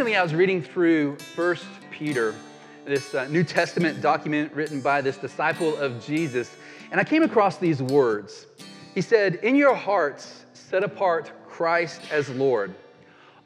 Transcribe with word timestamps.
recently 0.00 0.16
I 0.16 0.22
was 0.22 0.34
reading 0.34 0.62
through 0.62 1.16
First 1.16 1.66
Peter, 1.90 2.34
this 2.86 3.14
uh, 3.14 3.28
New 3.28 3.44
Testament 3.44 4.00
document 4.00 4.50
written 4.54 4.80
by 4.80 5.02
this 5.02 5.18
disciple 5.18 5.76
of 5.76 6.02
Jesus, 6.02 6.56
and 6.90 6.98
I 6.98 7.04
came 7.04 7.22
across 7.22 7.58
these 7.58 7.82
words. 7.82 8.46
He 8.94 9.02
said, 9.02 9.34
In 9.42 9.56
your 9.56 9.74
hearts, 9.74 10.46
set 10.54 10.84
apart 10.84 11.30
Christ 11.46 12.00
as 12.10 12.30
Lord. 12.30 12.74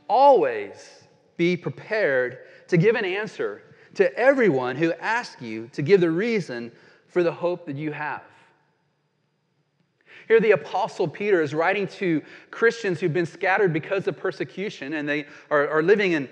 Always 0.06 1.02
be 1.36 1.56
prepared 1.56 2.38
to 2.68 2.76
give 2.76 2.94
an 2.94 3.04
answer 3.04 3.60
to 3.94 4.16
everyone 4.16 4.76
who 4.76 4.92
asks 4.92 5.42
you 5.42 5.68
to 5.72 5.82
give 5.82 6.00
the 6.00 6.12
reason 6.12 6.70
for 7.08 7.24
the 7.24 7.32
hope 7.32 7.66
that 7.66 7.74
you 7.74 7.90
have. 7.90 8.22
Here, 10.28 10.38
the 10.38 10.52
Apostle 10.52 11.08
Peter 11.08 11.42
is 11.42 11.52
writing 11.52 11.88
to 11.88 12.22
Christians 12.52 13.00
who've 13.00 13.12
been 13.12 13.26
scattered 13.26 13.72
because 13.72 14.06
of 14.06 14.16
persecution 14.16 14.92
and 14.94 15.08
they 15.08 15.26
are, 15.50 15.68
are 15.68 15.82
living 15.82 16.12
in 16.12 16.28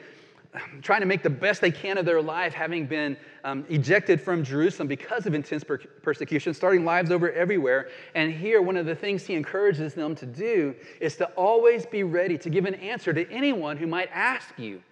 trying 0.82 1.00
to 1.00 1.06
make 1.06 1.22
the 1.22 1.30
best 1.30 1.60
they 1.60 1.70
can 1.70 1.98
of 1.98 2.04
their 2.04 2.22
life, 2.22 2.52
having 2.52 2.86
been 2.86 3.16
um, 3.44 3.64
ejected 3.68 4.20
from 4.20 4.44
Jerusalem 4.44 4.88
because 4.88 5.26
of 5.26 5.34
intense 5.34 5.64
per- 5.64 5.78
persecution, 5.78 6.54
starting 6.54 6.84
lives 6.84 7.10
over 7.10 7.32
everywhere. 7.32 7.88
And 8.14 8.32
here, 8.32 8.62
one 8.62 8.76
of 8.76 8.86
the 8.86 8.94
things 8.94 9.24
he 9.24 9.34
encourages 9.34 9.94
them 9.94 10.14
to 10.16 10.26
do 10.26 10.74
is 11.00 11.16
to 11.16 11.26
always 11.30 11.86
be 11.86 12.02
ready 12.02 12.36
to 12.38 12.50
give 12.50 12.64
an 12.66 12.74
answer 12.74 13.12
to 13.12 13.30
anyone 13.30 13.76
who 13.76 13.86
might 13.86 14.10
ask 14.12 14.58
you, 14.58 14.82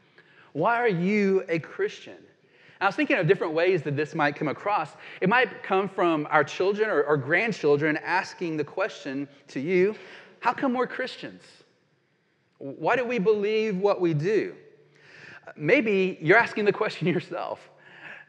Why 0.52 0.76
are 0.76 0.88
you 0.88 1.44
a 1.48 1.58
Christian? 1.58 2.16
I 2.80 2.86
was 2.86 2.94
thinking 2.94 3.18
of 3.18 3.26
different 3.26 3.52
ways 3.52 3.82
that 3.82 3.94
this 3.94 4.14
might 4.14 4.36
come 4.36 4.48
across. 4.48 4.92
It 5.20 5.28
might 5.28 5.62
come 5.62 5.86
from 5.86 6.26
our 6.30 6.42
children 6.42 6.88
or, 6.88 7.02
or 7.02 7.18
grandchildren 7.18 7.98
asking 7.98 8.56
the 8.56 8.64
question 8.64 9.28
to 9.48 9.60
you 9.60 9.94
How 10.40 10.54
come 10.54 10.72
we're 10.72 10.86
Christians? 10.86 11.42
Why 12.56 12.96
do 12.96 13.04
we 13.04 13.18
believe 13.18 13.76
what 13.76 14.00
we 14.00 14.14
do? 14.14 14.54
Maybe 15.56 16.18
you're 16.20 16.38
asking 16.38 16.64
the 16.64 16.72
question 16.72 17.06
yourself. 17.14 17.70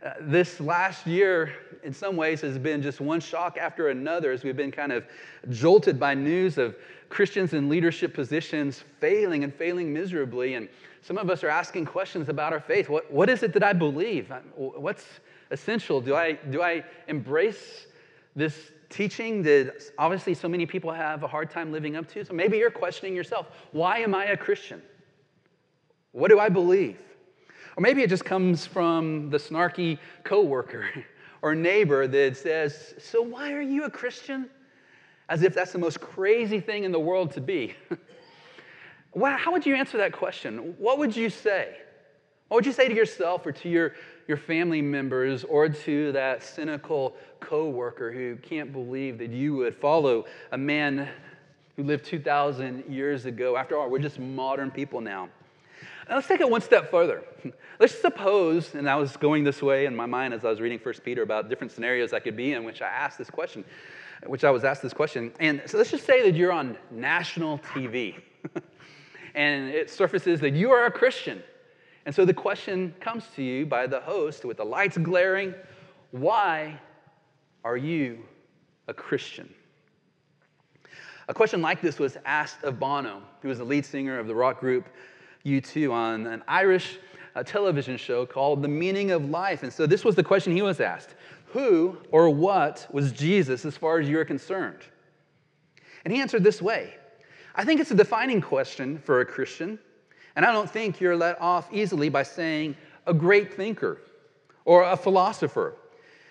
Uh, 0.04 0.14
this 0.22 0.60
last 0.60 1.06
year, 1.06 1.54
in 1.84 1.94
some 1.94 2.16
ways, 2.16 2.42
has 2.42 2.58
been 2.58 2.82
just 2.82 3.00
one 3.00 3.20
shock 3.20 3.58
after 3.60 3.90
another 3.90 4.32
as 4.32 4.44
we've 4.44 4.58
been 4.58 4.72
kind 4.72 4.92
of 4.92 5.06
jolted 5.50 6.00
by 6.00 6.16
news 6.16 6.58
of 6.58 6.76
Christians 7.10 7.54
in 7.54 7.70
leadership 7.70 8.14
positions 8.14 8.84
failing 9.00 9.44
and 9.44 9.54
failing 9.54 9.94
miserably. 9.94 10.56
And 10.56 10.70
some 11.02 11.20
of 11.20 11.30
us 11.30 11.44
are 11.44 11.50
asking 11.50 11.86
questions 11.86 12.30
about 12.30 12.52
our 12.52 12.60
faith. 12.60 12.90
What, 12.90 13.12
what 13.12 13.30
is 13.30 13.44
it 13.44 13.54
that 13.54 13.64
I 13.64 13.74
believe? 13.74 14.34
What's 14.56 15.06
essential? 15.52 16.02
Do 16.02 16.16
I, 16.16 16.34
do 16.34 16.64
I 16.64 16.84
embrace 17.08 17.86
this 18.36 18.72
teaching 18.90 19.44
that 19.44 19.84
obviously 20.00 20.34
so 20.34 20.48
many 20.48 20.66
people 20.66 20.92
have 20.92 21.22
a 21.22 21.28
hard 21.28 21.52
time 21.52 21.72
living 21.72 21.96
up 21.96 22.08
to? 22.10 22.26
So 22.26 22.34
maybe 22.34 22.58
you're 22.58 22.72
questioning 22.72 23.16
yourself 23.16 23.48
why 23.72 24.00
am 24.00 24.16
I 24.16 24.26
a 24.26 24.38
Christian? 24.38 24.82
What 26.12 26.30
do 26.30 26.40
I 26.40 26.50
believe? 26.50 27.00
Or 27.82 27.90
maybe 27.90 28.04
it 28.04 28.12
just 28.12 28.26
comes 28.26 28.64
from 28.64 29.32
the 29.32 29.40
snarky 29.40 29.98
coworker 30.24 30.88
or 31.42 31.56
neighbor 31.56 32.06
that 32.06 32.38
says, 32.38 32.94
So 33.00 33.24
why 33.24 33.54
are 33.54 33.62
you 33.62 33.86
a 33.86 33.90
Christian? 33.90 34.52
As 35.30 35.42
if 35.42 35.56
that's 35.56 35.72
the 35.72 35.80
most 35.80 36.00
crazy 36.00 36.60
thing 36.60 36.84
in 36.84 36.92
the 36.92 37.00
world 37.00 37.32
to 37.32 37.42
be. 37.42 37.74
Well, 39.14 39.36
how 39.36 39.52
would 39.52 39.66
you 39.66 39.76
answer 39.76 39.98
that 39.98 40.14
question? 40.14 40.74
What 40.78 40.98
would 40.98 41.14
you 41.14 41.30
say? 41.30 41.76
What 42.48 42.56
would 42.56 42.66
you 42.66 42.72
say 42.72 42.88
to 42.88 42.96
yourself 42.96 43.46
or 43.46 43.52
to 43.52 43.68
your, 43.68 43.94
your 44.26 44.38
family 44.38 44.82
members 44.82 45.44
or 45.44 45.68
to 45.68 46.14
that 46.14 46.42
cynical 46.42 47.18
coworker 47.42 48.14
who 48.14 48.38
can't 48.38 48.72
believe 48.72 49.18
that 49.18 49.32
you 49.32 49.54
would 49.56 49.76
follow 49.76 50.24
a 50.54 50.58
man 50.58 51.10
who 51.76 51.84
lived 51.84 52.06
2,000 52.06 52.86
years 52.88 53.26
ago? 53.26 53.58
After 53.58 53.78
all, 53.78 53.90
we're 53.90 54.00
just 54.00 54.18
modern 54.18 54.72
people 54.72 55.02
now. 55.02 55.28
Let's 56.10 56.28
take 56.28 56.42
it 56.42 56.50
one 56.50 56.62
step 56.62 56.90
further. 56.90 57.24
Let's 57.80 58.00
suppose, 58.00 58.76
and 58.76 58.90
I 58.90 58.96
was 58.96 59.18
going 59.18 59.44
this 59.44 59.62
way 59.62 59.86
in 59.86 59.96
my 59.96 60.06
mind 60.06 60.34
as 60.34 60.44
I 60.44 60.50
was 60.50 60.60
reading 60.60 60.80
First 60.80 61.04
Peter 61.04 61.22
about 61.22 61.50
different 61.50 61.72
scenarios 61.72 62.14
I 62.14 62.20
could 62.20 62.36
be 62.36 62.54
in, 62.54 62.64
which 62.64 62.82
I 62.82 62.88
asked 62.88 63.18
this 63.18 63.30
question, 63.30 63.64
which 64.26 64.44
I 64.44 64.52
was 64.52 64.64
asked 64.64 64.82
this 64.82 64.94
question. 64.94 65.32
And 65.40 65.62
so 65.66 65.78
let's 65.78 65.92
just 65.92 66.06
say 66.06 66.24
that 66.24 66.36
you're 66.36 66.52
on 66.52 66.78
national 66.90 67.60
TV. 67.60 68.16
and 69.36 69.70
it 69.70 69.90
surfaces 69.90 70.40
that 70.42 70.54
you 70.54 70.72
are 70.72 70.86
a 70.86 70.92
Christian. 70.92 71.42
And 72.06 72.14
so 72.14 72.26
the 72.26 72.34
question 72.34 72.94
comes 73.00 73.26
to 73.36 73.44
you 73.44 73.66
by 73.66 73.88
the 73.88 74.00
host 74.00 74.44
with 74.44 74.58
the 74.58 74.66
lights 74.66 74.98
glaring 74.98 75.54
why 76.12 76.78
are 77.64 77.78
you 77.78 78.20
a 78.90 78.94
Christian? 78.94 79.54
A 81.30 81.34
question 81.34 81.62
like 81.62 81.82
this 81.82 82.00
was 82.00 82.18
asked 82.26 82.64
of 82.64 82.80
Bono, 82.80 83.22
who 83.42 83.48
was 83.48 83.60
the 83.60 83.64
lead 83.64 83.86
singer 83.86 84.20
of 84.20 84.28
the 84.28 84.36
rock 84.36 84.60
group 84.60 84.90
U2 85.46 85.92
on 85.92 86.28
an 86.28 86.44
Irish 86.48 86.98
uh, 87.36 87.44
television 87.44 87.98
show 87.98 88.26
called 88.26 88.62
The 88.62 88.68
Meaning 88.68 89.12
of 89.12 89.30
Life. 89.30 89.64
And 89.64 89.72
so 89.72 89.86
this 89.86 90.04
was 90.04 90.16
the 90.16 90.24
question 90.24 90.56
he 90.56 90.62
was 90.62 90.80
asked 90.80 91.16
Who 91.48 91.98
or 92.12 92.30
what 92.30 92.88
was 92.92 93.12
Jesus 93.12 93.66
as 93.66 93.78
far 93.78 94.00
as 94.00 94.10
you're 94.10 94.26
concerned? 94.26 94.80
And 96.04 96.14
he 96.14 96.20
answered 96.20 96.44
this 96.44 96.62
way 96.62 96.96
I 97.56 97.66
think 97.66 97.82
it's 97.82 97.92
a 97.92 97.96
defining 97.96 98.42
question 98.42 98.98
for 98.98 99.22
a 99.22 99.26
Christian, 99.26 99.78
and 100.36 100.46
I 100.46 100.52
don't 100.52 100.70
think 100.70 101.02
you're 101.02 101.18
let 101.18 101.40
off 101.42 101.72
easily 101.72 102.10
by 102.10 102.24
saying 102.24 102.76
a 103.06 103.14
great 103.14 103.54
thinker 103.54 104.00
or 104.64 104.84
a 104.84 104.96
philosopher, 104.96 105.76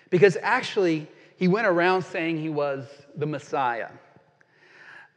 because 0.09 0.37
actually, 0.41 1.07
he 1.35 1.47
went 1.47 1.67
around 1.67 2.03
saying 2.03 2.37
he 2.37 2.49
was 2.49 2.87
the 3.15 3.25
Messiah. 3.25 3.89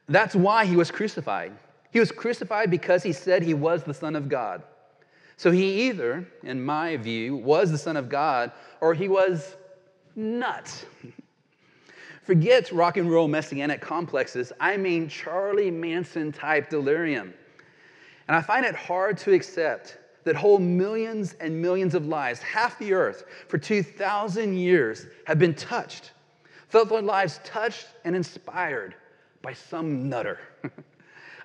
That's 0.09 0.34
why 0.34 0.66
he 0.66 0.76
was 0.76 0.91
crucified. 0.91 1.53
He 1.94 2.00
was 2.00 2.10
crucified 2.10 2.72
because 2.72 3.05
he 3.05 3.12
said 3.12 3.44
he 3.44 3.55
was 3.55 3.84
the 3.84 3.94
Son 3.94 4.16
of 4.16 4.28
God. 4.28 4.65
So 5.37 5.53
he 5.53 5.88
either, 5.88 6.27
in 6.43 6.60
my 6.60 6.97
view, 6.97 7.37
was 7.37 7.71
the 7.71 7.78
Son 7.78 7.97
of 7.97 8.09
God 8.09 8.50
or 8.81 8.94
he 8.94 9.06
was 9.06 9.55
nuts. 10.16 10.87
Forget 12.25 12.72
rock 12.72 12.97
and 12.97 13.09
roll 13.09 13.28
messianic 13.28 13.81
complexes. 13.81 14.53
I 14.59 14.77
mean 14.77 15.09
Charlie 15.09 15.71
Manson 15.71 16.32
type 16.32 16.69
delirium. 16.69 17.32
And 18.26 18.37
I 18.37 18.43
find 18.43 18.66
it 18.66 18.75
hard 18.75 19.16
to 19.19 19.32
accept 19.32 19.97
that 20.25 20.34
whole 20.34 20.59
millions 20.59 21.37
and 21.38 21.62
millions 21.62 21.94
of 21.94 22.06
lives, 22.09 22.41
half 22.41 22.76
the 22.81 22.93
earth, 22.93 23.22
for 23.47 23.56
2,000 23.56 24.56
years 24.56 25.06
have 25.26 25.38
been 25.38 25.55
touched, 25.55 26.11
felt 26.66 26.88
their 26.88 27.03
lives 27.03 27.38
touched 27.44 27.87
and 28.05 28.16
inspired 28.16 28.97
by 29.43 29.53
some 29.53 30.09
nutter. 30.09 30.41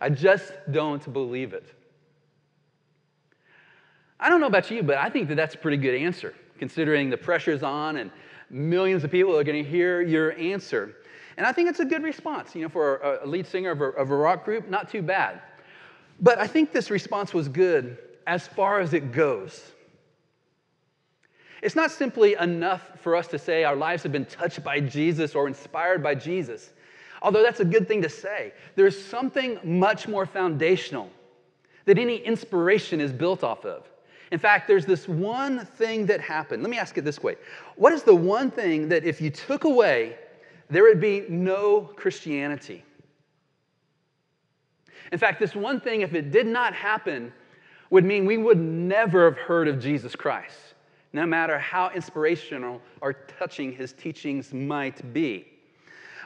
I 0.02 0.10
just 0.10 0.54
don't 0.72 1.12
believe 1.12 1.54
it. 1.54 1.66
I 4.20 4.30
don't 4.30 4.42
know 4.42 4.48
about 4.48 4.70
you, 4.70 4.84
but 4.84 4.98
I 4.98 5.10
think 5.10 5.30
that 5.30 5.36
that's 5.36 5.56
a 5.56 5.58
pretty 5.58 5.78
good 5.78 5.96
answer, 5.96 6.34
considering 6.58 7.10
the 7.10 7.18
pressure's 7.18 7.64
on 7.64 7.98
and 7.98 8.12
millions 8.50 9.04
of 9.04 9.12
people 9.12 9.38
are 9.38 9.44
going 9.44 9.64
to 9.64 9.70
hear 9.70 10.02
your 10.02 10.34
answer. 10.38 10.96
And 11.38 11.46
I 11.46 11.54
think 11.54 11.70
it's 11.70 11.80
a 11.80 11.86
good 11.86 12.04
response. 12.04 12.54
You 12.54 12.64
know, 12.64 12.70
for 12.70 12.98
a 12.98 13.26
lead 13.26 13.48
singer 13.48 13.72
of 13.72 13.82
a, 13.82 13.86
of 13.86 14.12
a 14.12 14.16
rock 14.16 14.44
group, 14.44 14.70
not 14.70 14.90
too 14.90 15.02
bad. 15.02 15.42
But 16.20 16.38
I 16.38 16.48
think 16.48 16.74
this 16.74 16.92
response 16.92 17.34
was 17.34 17.48
good 17.48 17.98
as 18.28 18.46
far 18.46 18.82
as 18.82 18.94
it 18.94 19.14
goes. 19.14 19.72
It's 21.62 21.76
not 21.76 21.92
simply 21.92 22.36
enough 22.36 23.00
for 23.02 23.16
us 23.16 23.28
to 23.28 23.40
say 23.40 23.64
our 23.64 23.76
lives 23.76 24.04
have 24.04 24.12
been 24.12 24.26
touched 24.26 24.64
by 24.64 24.80
Jesus 24.80 25.36
or 25.36 25.48
inspired 25.48 26.02
by 26.04 26.16
Jesus, 26.16 26.72
although 27.22 27.44
that's 27.44 27.60
a 27.60 27.66
good 27.66 27.88
thing 27.88 28.02
to 28.02 28.10
say. 28.10 28.54
There's 28.76 29.02
something 29.02 29.60
much 29.64 30.08
more 30.08 30.26
foundational 30.26 31.10
that 31.86 31.98
any 31.98 32.18
inspiration 32.18 33.02
is 33.02 33.12
built 33.12 33.44
off 33.44 33.66
of. 33.66 33.90
In 34.32 34.40
fact, 34.40 34.68
there's 34.68 34.86
this 34.86 35.08
one 35.08 35.66
thing 35.66 36.06
that 36.06 36.22
happened. 36.22 36.62
Let 36.62 36.70
me 36.70 36.78
ask 36.78 36.98
it 36.98 37.02
this 37.04 37.24
way 37.24 37.36
What 37.76 37.94
is 37.94 38.04
the 38.04 38.16
one 38.16 38.52
thing 38.52 38.90
that 38.90 39.04
if 39.04 39.22
you 39.22 39.30
took 39.30 39.64
away, 39.64 40.18
there 40.70 40.84
would 40.84 41.02
be 41.02 41.26
no 41.30 41.82
Christianity? 41.82 42.84
In 45.12 45.18
fact, 45.18 45.40
this 45.40 45.56
one 45.56 45.80
thing, 45.80 46.02
if 46.02 46.14
it 46.14 46.32
did 46.32 46.46
not 46.46 46.74
happen, 46.74 47.34
would 47.90 48.06
mean 48.06 48.26
we 48.26 48.38
would 48.38 48.60
never 48.60 49.26
have 49.26 49.38
heard 49.38 49.68
of 49.68 49.80
Jesus 49.80 50.16
Christ, 50.16 50.76
no 51.14 51.26
matter 51.26 51.58
how 51.58 51.90
inspirational 51.90 52.80
or 53.02 53.14
touching 53.14 53.72
his 53.72 53.94
teachings 53.94 54.54
might 54.54 55.12
be. 55.12 55.48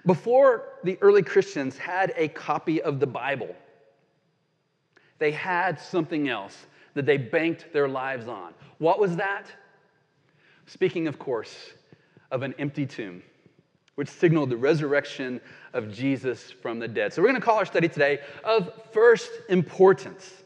Before 0.05 0.65
the 0.83 0.97
early 1.01 1.23
Christians 1.23 1.77
had 1.77 2.13
a 2.17 2.27
copy 2.27 2.81
of 2.81 2.99
the 2.99 3.07
Bible, 3.07 3.55
they 5.19 5.31
had 5.31 5.79
something 5.79 6.27
else 6.27 6.65
that 6.93 7.05
they 7.05 7.17
banked 7.17 7.71
their 7.71 7.87
lives 7.87 8.27
on. 8.27 8.53
What 8.79 8.99
was 8.99 9.15
that? 9.15 9.47
Speaking, 10.65 11.07
of 11.07 11.17
course, 11.19 11.55
of 12.31 12.43
an 12.43 12.53
empty 12.59 12.85
tomb, 12.85 13.23
which 13.95 14.09
signaled 14.09 14.49
the 14.49 14.57
resurrection 14.57 15.39
of 15.73 15.91
Jesus 15.91 16.51
from 16.51 16.79
the 16.79 16.87
dead. 16.87 17.13
So, 17.13 17.21
we're 17.21 17.29
going 17.29 17.39
to 17.39 17.45
call 17.45 17.57
our 17.57 17.65
study 17.65 17.87
today 17.87 18.19
of 18.43 18.71
first 18.91 19.31
importance. 19.49 20.42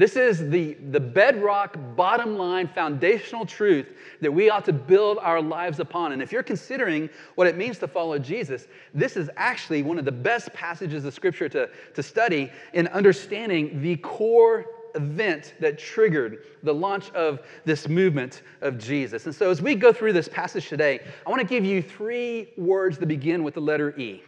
This 0.00 0.16
is 0.16 0.48
the, 0.48 0.78
the 0.92 0.98
bedrock, 0.98 1.76
bottom 1.94 2.38
line, 2.38 2.68
foundational 2.68 3.44
truth 3.44 3.92
that 4.22 4.32
we 4.32 4.48
ought 4.48 4.64
to 4.64 4.72
build 4.72 5.18
our 5.18 5.42
lives 5.42 5.78
upon. 5.78 6.12
And 6.12 6.22
if 6.22 6.32
you're 6.32 6.42
considering 6.42 7.10
what 7.34 7.46
it 7.46 7.54
means 7.54 7.78
to 7.80 7.86
follow 7.86 8.18
Jesus, 8.18 8.66
this 8.94 9.18
is 9.18 9.28
actually 9.36 9.82
one 9.82 9.98
of 9.98 10.06
the 10.06 10.10
best 10.10 10.54
passages 10.54 11.04
of 11.04 11.12
Scripture 11.12 11.50
to, 11.50 11.68
to 11.92 12.02
study 12.02 12.50
in 12.72 12.86
understanding 12.88 13.82
the 13.82 13.96
core 13.96 14.64
event 14.94 15.52
that 15.60 15.78
triggered 15.78 16.46
the 16.62 16.72
launch 16.72 17.10
of 17.10 17.40
this 17.66 17.86
movement 17.86 18.40
of 18.62 18.78
Jesus. 18.78 19.26
And 19.26 19.34
so, 19.34 19.50
as 19.50 19.60
we 19.60 19.74
go 19.74 19.92
through 19.92 20.14
this 20.14 20.28
passage 20.28 20.70
today, 20.70 21.00
I 21.26 21.28
want 21.28 21.42
to 21.42 21.46
give 21.46 21.66
you 21.66 21.82
three 21.82 22.48
words 22.56 22.96
that 22.96 23.06
begin 23.06 23.44
with 23.44 23.52
the 23.52 23.60
letter 23.60 23.94
E 24.00 24.22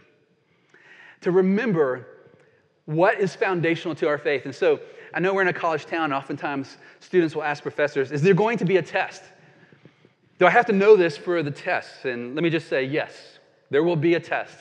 to 1.23 1.31
remember 1.31 2.09
what 2.85 3.19
is 3.19 3.35
foundational 3.35 3.95
to 3.95 4.09
our 4.09 4.19
faith. 4.19 4.45
And 4.45 4.55
so, 4.55 4.81
I 5.15 5.21
know 5.21 5.35
we're 5.35 5.43
in 5.43 5.49
a 5.49 5.53
college 5.53 5.87
town, 5.87 6.13
oftentimes 6.13 6.79
students 7.01 7.35
will 7.35 7.43
ask 7.43 7.63
professors, 7.63 8.13
Is 8.13 8.23
there 8.23 8.35
going 8.35 8.59
to 8.59 8.65
be 8.65 8.79
a 8.79 8.83
test? 8.83 9.23
Do 10.39 10.47
I 10.47 10.51
have 10.51 10.67
to 10.67 10.73
know 10.73 10.97
this 10.97 11.17
for 11.17 11.43
the 11.43 11.51
test? 11.51 12.05
And 12.05 12.35
let 12.35 12.43
me 12.43 12.51
just 12.51 12.69
say, 12.69 12.85
yes, 12.85 13.39
there 13.71 13.83
will 13.83 13.97
be 13.97 14.15
a 14.15 14.21
test, 14.21 14.57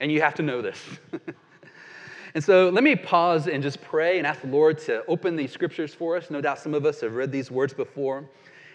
and 0.00 0.12
you 0.12 0.20
have 0.20 0.34
to 0.34 0.42
know 0.42 0.60
this. 0.60 0.78
and 2.34 2.44
so 2.44 2.68
let 2.68 2.84
me 2.84 2.96
pause 2.96 3.46
and 3.46 3.62
just 3.62 3.80
pray 3.80 4.18
and 4.18 4.26
ask 4.26 4.42
the 4.42 4.48
Lord 4.48 4.78
to 4.80 5.04
open 5.06 5.36
these 5.36 5.52
scriptures 5.52 5.94
for 5.94 6.16
us. 6.16 6.30
No 6.30 6.40
doubt 6.40 6.58
some 6.58 6.74
of 6.74 6.84
us 6.84 7.00
have 7.00 7.14
read 7.14 7.32
these 7.32 7.50
words 7.50 7.72
before, 7.72 8.28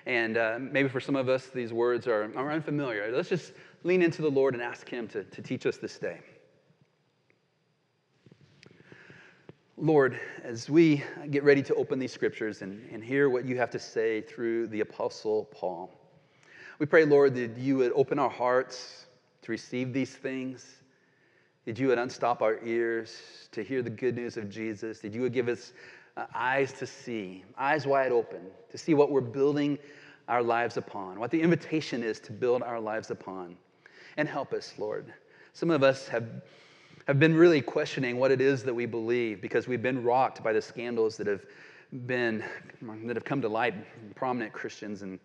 and 0.06 0.38
uh, 0.38 0.58
maybe 0.60 0.90
for 0.90 1.00
some 1.00 1.16
of 1.16 1.30
us, 1.30 1.48
these 1.48 1.74
words 1.74 2.08
are, 2.08 2.32
are 2.36 2.52
unfamiliar. 2.52 3.12
Let's 3.12 3.30
just 3.30 3.54
lean 3.84 4.02
into 4.02 4.22
the 4.22 4.32
Lord 4.32 4.54
and 4.54 4.64
ask 4.64 4.90
Him 4.90 5.08
to, 5.10 5.24
to 5.24 5.42
teach 5.42 5.66
us 5.66 5.78
this 5.78 6.00
day. 6.00 6.20
Lord, 9.80 10.20
as 10.44 10.72
we 10.72 11.04
get 11.30 11.44
ready 11.44 11.62
to 11.62 11.76
open 11.76 12.00
these 12.00 12.12
scriptures 12.12 12.64
and, 12.64 12.82
and 12.92 13.04
hear 13.04 13.30
what 13.30 13.46
you 13.46 13.58
have 13.60 13.70
to 13.70 13.78
say 13.78 14.22
through 14.22 14.66
the 14.68 14.80
Apostle 14.80 15.46
Paul, 15.52 15.92
we 16.80 16.88
pray, 16.88 17.06
Lord, 17.06 17.36
that 17.36 17.56
you 17.60 17.78
would 17.78 17.92
open 17.94 18.18
our 18.18 18.30
hearts 18.30 19.06
to 19.44 19.52
receive 19.52 19.94
these 19.94 20.16
things, 20.16 20.78
that 21.66 21.78
you 21.78 21.90
would 21.90 22.00
unstop 22.00 22.42
our 22.42 22.58
ears 22.66 23.22
to 23.52 23.64
hear 23.64 23.84
the 23.84 23.90
good 23.92 24.16
news 24.16 24.36
of 24.36 24.50
Jesus, 24.50 25.00
that 25.02 25.14
you 25.14 25.22
would 25.22 25.34
give 25.34 25.48
us 25.48 25.74
uh, 26.18 26.26
eyes 26.34 26.74
to 26.74 26.88
see, 26.88 27.44
eyes 27.56 27.86
wide 27.86 28.12
open, 28.12 28.48
to 28.72 28.80
see 28.80 28.96
what 28.96 29.12
we're 29.12 29.22
building 29.22 29.78
our 30.28 30.42
lives 30.42 30.78
upon, 30.78 31.20
what 31.20 31.30
the 31.30 31.40
invitation 31.40 32.02
is 32.02 32.20
to 32.22 32.32
build 32.32 32.64
our 32.64 32.80
lives 32.80 33.12
upon. 33.12 33.56
And 34.18 34.28
help 34.28 34.54
us, 34.54 34.74
Lord. 34.80 35.14
Some 35.54 35.70
of 35.70 35.84
us 35.84 36.08
have 36.08 36.26
have 37.08 37.20
been 37.20 37.34
really 37.34 37.62
questioning 37.62 38.18
what 38.18 38.32
it 38.32 38.42
is 38.42 38.64
that 38.64 38.74
we 38.74 38.86
believe 38.86 39.42
because 39.42 39.66
we've 39.66 39.82
been 39.82 40.04
rocked 40.04 40.44
by 40.44 40.52
the 40.52 40.62
scandals 40.62 41.16
that 41.16 41.26
have 41.26 41.46
been 42.06 42.44
that 43.06 43.16
have 43.16 43.24
come 43.24 43.42
to 43.42 43.48
light 43.48 43.74
prominent 44.14 44.52
Christians 44.52 45.04
and 45.04 45.18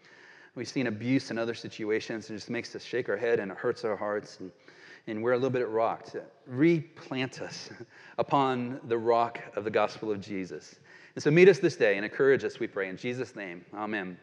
we've 0.55 0.69
seen 0.69 0.87
abuse 0.87 1.33
in 1.33 1.39
other 1.39 1.55
situations 1.55 2.29
and 2.29 2.37
it 2.37 2.39
just 2.39 2.51
makes 2.51 2.75
us 2.77 2.85
shake 2.85 3.09
our 3.09 3.17
head 3.17 3.41
and 3.41 3.51
it 3.51 3.59
hurts 3.59 3.85
our 3.85 3.97
hearts 3.97 4.39
and, 4.39 4.53
and 5.09 5.21
we're 5.21 5.33
a 5.33 5.37
little 5.37 5.51
bit 5.51 5.69
rocked. 5.69 6.15
Replant 6.47 7.43
us 7.43 7.71
upon 8.19 8.81
the 8.85 8.97
rock 8.97 9.41
of 9.57 9.65
the 9.65 9.71
gospel 9.71 10.13
of 10.13 10.21
Jesus. 10.21 10.77
And 11.17 11.23
so 11.23 11.33
meet 11.33 11.49
us 11.49 11.59
this 11.59 11.75
day 11.75 11.97
and 11.97 12.05
encourage 12.05 12.45
us, 12.45 12.61
we 12.61 12.69
pray, 12.69 12.89
in 12.89 12.97
Jesus' 12.97 13.35
name. 13.35 13.65
Amen. 13.75 14.17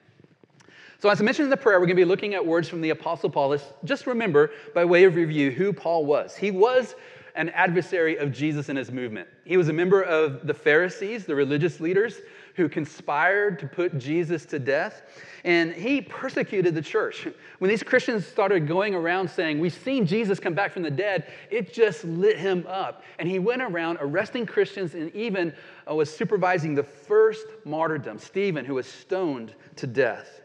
So, 1.00 1.10
as 1.10 1.22
I 1.22 1.24
mentioned 1.24 1.46
in 1.46 1.50
the 1.50 1.58
prayer, 1.58 1.80
we're 1.80 1.86
going 1.86 1.96
to 1.96 2.02
be 2.02 2.06
looking 2.06 2.34
at 2.34 2.46
words 2.46 2.68
from 2.68 2.82
the 2.82 2.90
Apostle 2.90 3.30
Paul. 3.30 3.50
Let's 3.50 3.64
just 3.86 4.08
remember, 4.08 4.52
by 4.74 4.84
way 4.84 5.04
of 5.04 5.16
review, 5.16 5.52
who 5.52 5.72
Paul 5.72 6.06
was. 6.06 6.36
He 6.36 6.52
was 6.52 6.96
an 7.36 7.50
adversary 7.50 8.18
of 8.18 8.32
Jesus 8.32 8.70
and 8.70 8.78
his 8.78 8.92
movement. 8.92 9.28
He 9.46 9.58
was 9.58 9.70
a 9.70 9.74
member 9.74 10.02
of 10.02 10.46
the 10.46 10.54
Pharisees, 10.54 11.26
the 11.26 11.36
religious 11.36 11.80
leaders 11.80 12.22
who 12.56 12.68
conspired 12.68 13.58
to 13.60 13.68
put 13.68 13.98
Jesus 13.98 14.46
to 14.48 14.60
death. 14.60 15.02
And 15.46 15.72
he 15.72 16.02
persecuted 16.02 16.76
the 16.76 16.82
church. 16.82 17.28
When 17.60 17.70
these 17.70 17.84
Christians 17.84 18.28
started 18.28 18.68
going 18.68 18.94
around 18.94 19.30
saying, 19.30 19.60
We've 19.60 19.74
seen 19.74 20.06
Jesus 20.06 20.40
come 20.40 20.54
back 20.54 20.74
from 20.74 20.84
the 20.84 20.92
dead, 20.92 21.32
it 21.50 21.74
just 21.74 22.04
lit 22.04 22.38
him 22.38 22.66
up. 22.68 23.04
And 23.18 23.30
he 23.30 23.40
went 23.40 23.62
around 23.62 23.98
arresting 24.02 24.46
Christians 24.46 24.94
and 24.96 25.14
even 25.16 25.54
uh, 25.90 25.96
was 25.96 26.14
supervising 26.14 26.76
the 26.76 26.84
first 26.84 27.48
martyrdom, 27.64 28.20
Stephen, 28.20 28.66
who 28.66 28.76
was 28.76 28.88
stoned 28.88 29.56
to 29.78 29.88
death. 29.88 30.42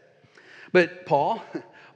But 0.71 1.05
Paul, 1.05 1.43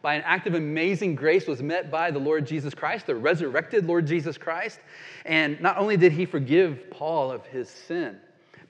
by 0.02 0.16
an 0.16 0.24
act 0.26 0.48
of 0.48 0.54
amazing 0.54 1.16
grace, 1.16 1.48
was 1.48 1.62
met 1.62 1.92
by 1.92 2.12
the 2.12 2.20
Lord 2.20 2.46
Jesus 2.46 2.74
Christ, 2.74 3.08
the 3.08 3.16
resurrected 3.16 3.86
Lord 3.86 4.08
Jesus 4.08 4.38
Christ. 4.38 4.80
And 5.26 5.60
not 5.62 5.78
only 5.78 5.98
did 5.98 6.12
he 6.12 6.26
forgive 6.26 6.90
Paul 6.90 7.32
of 7.32 7.46
his 7.46 7.70
sin, 7.70 8.18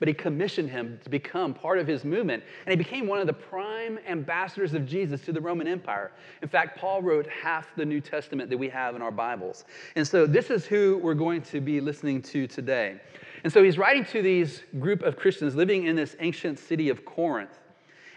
but 0.00 0.08
he 0.08 0.14
commissioned 0.14 0.70
him 0.70 0.98
to 1.04 1.10
become 1.10 1.52
part 1.52 1.78
of 1.78 1.86
his 1.86 2.04
movement. 2.04 2.42
And 2.64 2.72
he 2.72 2.76
became 2.76 3.06
one 3.06 3.20
of 3.20 3.26
the 3.26 3.34
prime 3.34 3.98
ambassadors 4.08 4.72
of 4.72 4.86
Jesus 4.86 5.20
to 5.26 5.32
the 5.32 5.40
Roman 5.40 5.68
Empire. 5.68 6.10
In 6.40 6.48
fact, 6.48 6.78
Paul 6.78 7.02
wrote 7.02 7.26
half 7.28 7.68
the 7.76 7.84
New 7.84 8.00
Testament 8.00 8.48
that 8.48 8.56
we 8.56 8.70
have 8.70 8.96
in 8.96 9.02
our 9.02 9.10
Bibles. 9.10 9.66
And 9.96 10.08
so 10.08 10.26
this 10.26 10.48
is 10.48 10.64
who 10.64 10.98
we're 11.02 11.14
going 11.14 11.42
to 11.42 11.60
be 11.60 11.82
listening 11.82 12.22
to 12.22 12.46
today. 12.46 12.98
And 13.44 13.52
so 13.52 13.62
he's 13.62 13.76
writing 13.76 14.06
to 14.06 14.22
these 14.22 14.62
group 14.80 15.02
of 15.02 15.16
Christians 15.16 15.54
living 15.54 15.86
in 15.86 15.96
this 15.96 16.16
ancient 16.20 16.58
city 16.58 16.88
of 16.88 17.04
Corinth. 17.04 17.58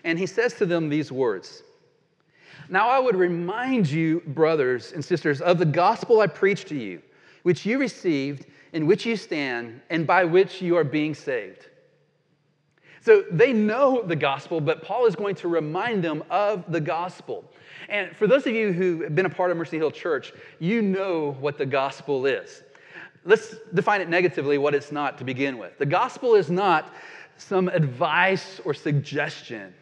And 0.05 0.17
he 0.17 0.25
says 0.25 0.53
to 0.55 0.65
them 0.65 0.87
these 0.87 1.11
words 1.11 1.63
now 2.69 2.89
I 2.89 2.99
would 2.99 3.15
remind 3.15 3.89
you, 3.89 4.21
brothers 4.27 4.93
and 4.93 5.03
sisters, 5.03 5.41
of 5.41 5.57
the 5.57 5.65
gospel 5.65 6.21
I 6.21 6.27
preached 6.27 6.67
to 6.69 6.75
you, 6.75 7.01
which 7.43 7.65
you 7.65 7.77
received, 7.77 8.45
in 8.73 8.87
which 8.87 9.05
you 9.05 9.15
stand, 9.15 9.81
and 9.89 10.07
by 10.07 10.23
which 10.23 10.61
you 10.61 10.75
are 10.77 10.83
being 10.83 11.13
saved. 11.13 11.67
So 13.01 13.25
they 13.31 13.51
know 13.51 14.01
the 14.01 14.15
gospel, 14.15 14.61
but 14.61 14.81
Paul 14.81 15.05
is 15.05 15.15
going 15.15 15.35
to 15.35 15.49
remind 15.49 16.03
them 16.03 16.23
of 16.29 16.71
the 16.71 16.79
gospel. 16.79 17.43
And 17.89 18.15
for 18.15 18.27
those 18.27 18.47
of 18.47 18.53
you 18.53 18.71
who 18.71 19.01
have 19.01 19.13
been 19.13 19.25
a 19.25 19.29
part 19.29 19.51
of 19.51 19.57
Mercy 19.57 19.77
Hill 19.77 19.91
Church, 19.91 20.31
you 20.59 20.81
know 20.81 21.35
what 21.41 21.57
the 21.57 21.65
gospel 21.65 22.25
is. 22.25 22.63
Let's 23.25 23.55
define 23.73 23.99
it 23.99 24.07
negatively, 24.09 24.57
what 24.57 24.73
it's 24.73 24.91
not 24.91 25.17
to 25.17 25.25
begin 25.25 25.57
with. 25.57 25.77
The 25.77 25.85
gospel 25.85 26.35
is 26.35 26.49
not 26.49 26.93
some 27.37 27.67
advice 27.67 28.61
or 28.63 28.73
suggestion. 28.73 29.73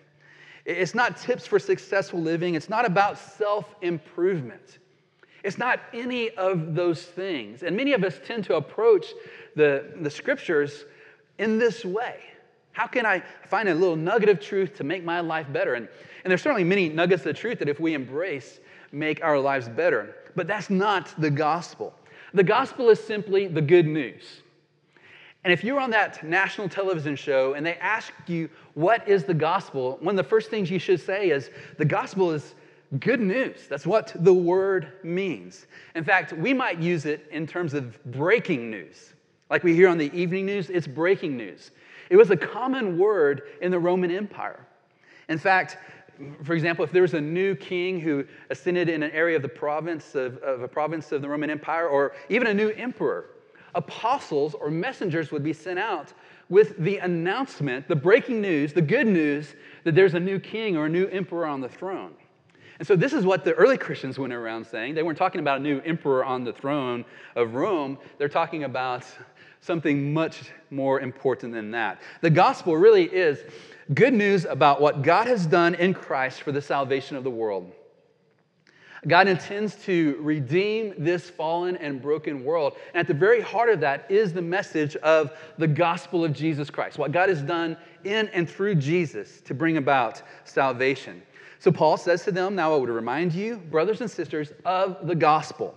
It's 0.66 0.94
not 0.94 1.18
tips 1.18 1.48
for 1.48 1.60
successful 1.60 2.22
living. 2.22 2.56
It's 2.56 2.69
not 2.69 2.86
about 2.86 3.18
self 3.18 3.75
improvement. 3.81 4.80
It's 5.44 5.58
not 5.58 5.80
any 5.94 6.30
of 6.31 6.75
those 6.75 7.02
things. 7.02 7.63
And 7.63 7.75
many 7.75 7.94
of 7.94 8.04
us 8.04 8.19
tend 8.24 8.44
to 8.46 8.56
approach 8.56 9.08
the, 9.56 9.94
the 10.00 10.10
scriptures 10.10 10.86
in 11.40 11.58
this 11.58 11.84
way. 11.84 12.19
How 12.74 12.88
can 12.88 13.06
I 13.06 13.24
find 13.48 13.68
a 13.68 13.74
little 13.74 13.96
nugget 13.96 14.30
of 14.30 14.39
truth 14.39 14.75
to 14.77 14.84
make 14.84 15.03
my 15.03 15.20
life 15.20 15.51
better? 15.51 15.74
And, 15.74 15.88
and 16.24 16.32
there's 16.32 16.41
certainly 16.41 16.63
many 16.63 16.89
nuggets 16.89 17.25
of 17.25 17.36
truth 17.36 17.60
that 17.60 17.70
if 17.70 17.80
we 17.80 17.94
embrace, 17.96 18.60
make 18.91 19.24
our 19.24 19.39
lives 19.39 19.68
better. 19.68 20.15
But 20.36 20.48
that's 20.48 20.70
not 20.70 21.13
the 21.20 21.30
gospel. 21.30 21.94
The 22.34 22.44
gospel 22.44 22.89
is 22.89 23.03
simply 23.03 23.48
the 23.48 23.62
good 23.62 23.88
news. 23.88 24.41
And 25.44 25.51
if 25.51 25.63
you're 25.63 25.80
on 25.80 25.89
that 25.89 26.24
national 26.24 26.70
television 26.70 27.15
show 27.15 27.56
and 27.56 27.65
they 27.65 27.75
ask 27.75 28.13
you, 28.27 28.50
what 28.74 29.08
is 29.08 29.24
the 29.24 29.34
gospel? 29.34 29.98
One 30.01 30.18
of 30.18 30.24
the 30.24 30.30
first 30.30 30.50
things 30.50 30.70
you 30.70 30.80
should 30.80 31.00
say 31.00 31.30
is, 31.30 31.50
the 31.78 31.86
gospel 31.86 32.32
is 32.32 32.56
good 33.00 33.20
news. 33.20 33.68
That's 33.70 33.86
what 33.86 34.12
the 34.16 34.34
word 34.34 34.94
means. 35.04 35.66
In 35.96 36.04
fact, 36.04 36.34
we 36.34 36.54
might 36.54 36.80
use 36.80 37.06
it 37.06 37.28
in 37.32 37.48
terms 37.48 37.74
of 37.74 38.04
breaking 38.06 38.70
news. 38.70 39.13
Like 39.50 39.63
we 39.63 39.75
hear 39.75 39.90
on 39.90 39.98
the 39.98 40.12
evening 40.13 40.46
news, 40.46 40.70
it's 40.70 40.88
breaking 40.88 41.38
news. 41.38 41.72
It 42.10 42.18
was 42.18 42.32
a 42.32 42.38
common 42.38 42.98
word 42.98 43.44
in 43.62 43.72
the 43.72 43.80
Roman 43.80 44.12
Empire. 44.12 44.66
In 45.30 45.38
fact, 45.38 45.78
for 46.44 46.54
example, 46.54 46.84
if 46.84 46.92
there 46.92 47.01
was 47.01 47.13
a 47.13 47.22
new 47.22 47.56
king 47.56 48.00
who 48.00 48.25
ascended 48.50 48.90
in 48.90 49.04
an 49.04 49.12
area 49.12 49.36
of 49.36 49.42
the 49.42 49.50
province 49.50 50.16
of, 50.16 50.38
of 50.40 50.62
a 50.62 50.68
province 50.68 51.12
of 51.12 51.22
the 51.22 51.30
Roman 51.30 51.50
Empire, 51.50 51.88
or 51.88 52.13
even 52.30 52.48
a 52.48 52.54
new 52.54 52.70
emperor, 52.70 53.32
apostles 53.75 54.54
or 54.54 54.70
messengers 54.70 55.32
would 55.32 55.44
be 55.44 55.54
sent 55.54 55.80
out 55.80 56.13
with 56.51 56.77
the 56.77 56.98
announcement, 56.98 57.88
the 57.88 57.96
breaking 57.96 58.41
news, 58.41 58.74
the 58.74 58.81
good 58.81 59.08
news 59.08 59.55
that 59.86 59.96
there's 59.96 60.15
a 60.15 60.20
new 60.20 60.38
king 60.38 60.75
or 60.75 60.86
a 60.88 60.89
new 60.89 61.08
emperor 61.08 61.46
on 61.46 61.62
the 61.62 61.70
throne. 61.70 62.13
And 62.77 62.86
so, 62.86 62.98
this 62.98 63.13
is 63.13 63.25
what 63.25 63.46
the 63.46 63.53
early 63.53 63.77
Christians 63.77 64.20
went 64.20 64.34
around 64.34 64.65
saying. 64.67 64.93
They 64.93 65.01
weren't 65.01 65.17
talking 65.17 65.39
about 65.39 65.60
a 65.60 65.63
new 65.63 65.79
emperor 65.79 66.25
on 66.25 66.43
the 66.43 66.51
throne 66.51 67.05
of 67.38 67.55
Rome, 67.55 67.98
they're 68.17 68.27
talking 68.27 68.65
about 68.65 69.05
something 69.62 70.13
much 70.13 70.51
more 70.72 71.00
important 71.00 71.53
than 71.53 71.72
that. 71.72 72.01
The 72.20 72.29
gospel 72.29 72.75
really 72.75 73.05
is 73.05 73.39
good 73.93 74.13
news 74.13 74.43
about 74.43 74.81
what 74.81 75.03
God 75.03 75.27
has 75.27 75.46
done 75.46 75.75
in 75.75 75.93
Christ 75.93 76.41
for 76.41 76.51
the 76.51 76.62
salvation 76.62 77.15
of 77.15 77.24
the 77.24 77.29
world. 77.29 77.72
God 79.08 79.27
intends 79.27 79.75
to 79.86 80.15
redeem 80.20 80.93
this 80.98 81.27
fallen 81.27 81.75
and 81.77 82.00
broken 82.00 82.43
world. 82.43 82.77
And 82.93 83.00
at 83.00 83.08
the 83.08 83.15
very 83.15 83.41
heart 83.41 83.70
of 83.70 83.79
that 83.79 84.10
is 84.12 84.31
the 84.31 84.43
message 84.43 84.96
of 84.98 85.31
the 85.58 85.67
gospel 85.67 86.24
of 86.24 86.34
Jesus 86.34 86.70
Christ, 86.70 87.00
what 87.00 87.12
God 87.12 87.29
has 87.29 87.41
done 87.41 87.77
in 88.03 88.27
and 88.29 88.48
through 88.48 88.75
Jesus 88.75 89.41
to 89.41 89.55
bring 89.55 89.77
about 89.77 90.22
salvation. 90.43 91.24
So 91.58 91.72
Paul 91.72 91.98
says 91.98 92.24
to 92.25 92.31
them, 92.31 92.55
Now 92.55 92.74
I 92.74 92.77
would 92.77 92.89
remind 92.89 93.34
you, 93.34 93.58
brothers 93.58 94.01
and 94.01 94.10
sisters, 94.10 94.51
of 94.65 95.08
the 95.08 95.15
gospel 95.15 95.75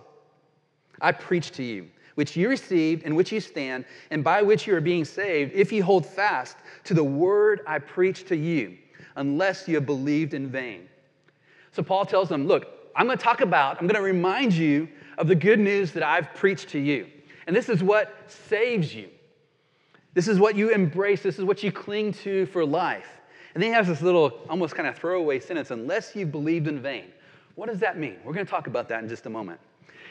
I 1.01 1.13
preached 1.13 1.55
to 1.55 1.63
you, 1.63 1.89
which 2.17 2.37
you 2.37 2.51
received, 2.51 3.05
in 3.05 3.15
which 3.15 3.33
you 3.33 3.41
stand, 3.41 3.87
and 4.11 4.23
by 4.23 4.43
which 4.43 4.67
you 4.67 4.77
are 4.77 4.83
being 4.83 5.05
saved, 5.07 5.53
if 5.55 5.73
you 5.73 5.83
hold 5.83 6.05
fast 6.05 6.59
to 6.85 6.93
the 6.93 7.05
word 7.05 7.61
I 7.67 7.79
preached 7.79 8.29
to 8.29 8.37
you, 8.37 8.77
unless 9.17 9.67
you 9.67 9.77
have 9.77 9.87
believed 9.87 10.35
in 10.35 10.49
vain. 10.49 10.89
So 11.73 11.83
Paul 11.83 12.05
tells 12.05 12.29
them, 12.29 12.47
Look, 12.47 12.74
I'm 12.97 13.07
going 13.07 13.19
to 13.19 13.25
talk 13.25 13.41
about, 13.41 13.81
I'm 13.81 13.87
going 13.87 13.97
to 13.97 14.03
remind 14.03 14.53
you 14.53 14.89
of 15.19 15.29
the 15.29 15.35
good 15.35 15.59
news 15.59 15.93
that 15.93 16.03
I've 16.03 16.35
preached 16.35 16.71
to 16.71 16.79
you. 16.79 17.07
And 17.47 17.55
this 17.55 17.69
is 17.69 17.83
what 17.83 18.15
saves 18.27 18.95
you. 18.95 19.09
This 20.15 20.29
is 20.29 20.39
what 20.39 20.57
you 20.57 20.71
embrace. 20.71 21.23
This 21.23 21.39
is 21.39 21.45
what 21.45 21.63
you 21.63 21.73
cling 21.73 22.13
to 22.15 22.47
for 22.47 22.65
life. 22.65 23.09
And 23.55 23.63
then 23.63 23.71
he 23.71 23.75
has 23.75 23.87
this 23.87 24.03
little, 24.03 24.41
almost 24.49 24.75
kind 24.75 24.89
of 24.89 24.97
throwaway 24.97 25.41
sentence 25.41 25.71
unless 25.71 26.15
you've 26.15 26.33
believed 26.33 26.69
in 26.69 26.81
vain. 26.81 27.07
What 27.55 27.69
does 27.69 27.79
that 27.81 27.99
mean? 27.99 28.17
We're 28.25 28.33
going 28.33 28.47
to 28.47 28.51
talk 28.51 28.67
about 28.67 28.89
that 28.89 29.03
in 29.03 29.09
just 29.09 29.27
a 29.27 29.31
moment. 29.31 29.61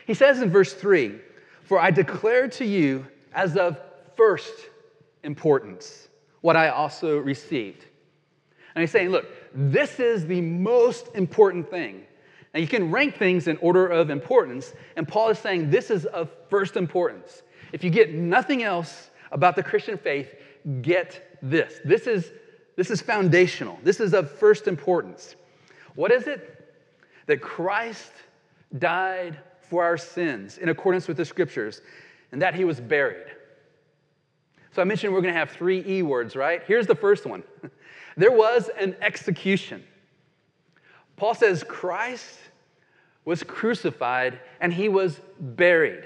He 0.05 0.13
says 0.13 0.41
in 0.41 0.49
verse 0.49 0.73
3 0.73 1.19
For 1.63 1.79
I 1.79 1.91
declare 1.91 2.47
to 2.49 2.65
you 2.65 3.05
as 3.33 3.57
of 3.57 3.77
first 4.15 4.53
importance 5.23 6.09
what 6.41 6.55
I 6.55 6.69
also 6.69 7.17
received. 7.17 7.85
And 8.75 8.81
he's 8.81 8.91
saying, 8.91 9.09
look, 9.09 9.27
this 9.53 9.99
is 9.99 10.25
the 10.25 10.41
most 10.41 11.07
important 11.15 11.69
thing. 11.69 12.05
Now, 12.53 12.59
you 12.59 12.67
can 12.67 12.91
rank 12.91 13.17
things 13.17 13.47
in 13.47 13.57
order 13.57 13.87
of 13.87 14.09
importance, 14.09 14.73
and 14.95 15.07
Paul 15.07 15.29
is 15.29 15.39
saying 15.39 15.71
this 15.71 15.89
is 15.89 16.05
of 16.05 16.29
first 16.49 16.77
importance. 16.77 17.41
If 17.71 17.83
you 17.83 17.89
get 17.89 18.13
nothing 18.13 18.61
else 18.61 19.09
about 19.31 19.55
the 19.55 19.63
Christian 19.63 19.97
faith, 19.97 20.35
get 20.81 21.39
this. 21.41 21.79
This 21.83 22.05
is, 22.05 22.31
this 22.75 22.91
is 22.91 23.01
foundational, 23.01 23.79
this 23.83 23.99
is 23.99 24.13
of 24.13 24.31
first 24.31 24.67
importance. 24.67 25.35
What 25.95 26.11
is 26.11 26.27
it? 26.27 26.49
That 27.25 27.41
Christ 27.41 28.11
died 28.77 29.39
for 29.69 29.83
our 29.83 29.97
sins 29.97 30.59
in 30.59 30.69
accordance 30.69 31.07
with 31.07 31.17
the 31.17 31.25
scriptures, 31.25 31.81
and 32.31 32.41
that 32.41 32.53
he 32.53 32.65
was 32.65 32.79
buried. 32.79 33.27
So 34.71 34.81
I 34.81 34.85
mentioned 34.85 35.13
we're 35.13 35.21
going 35.21 35.33
to 35.33 35.39
have 35.39 35.51
three 35.51 35.83
E 35.87 36.01
words, 36.03 36.35
right? 36.35 36.61
Here's 36.67 36.87
the 36.87 36.95
first 36.95 37.25
one 37.25 37.43
there 38.17 38.31
was 38.31 38.69
an 38.79 38.95
execution. 39.01 39.83
Paul 41.15 41.35
says 41.35 41.63
Christ 41.63 42.39
was 43.25 43.43
crucified 43.43 44.39
and 44.59 44.73
he 44.73 44.89
was 44.89 45.19
buried. 45.39 46.03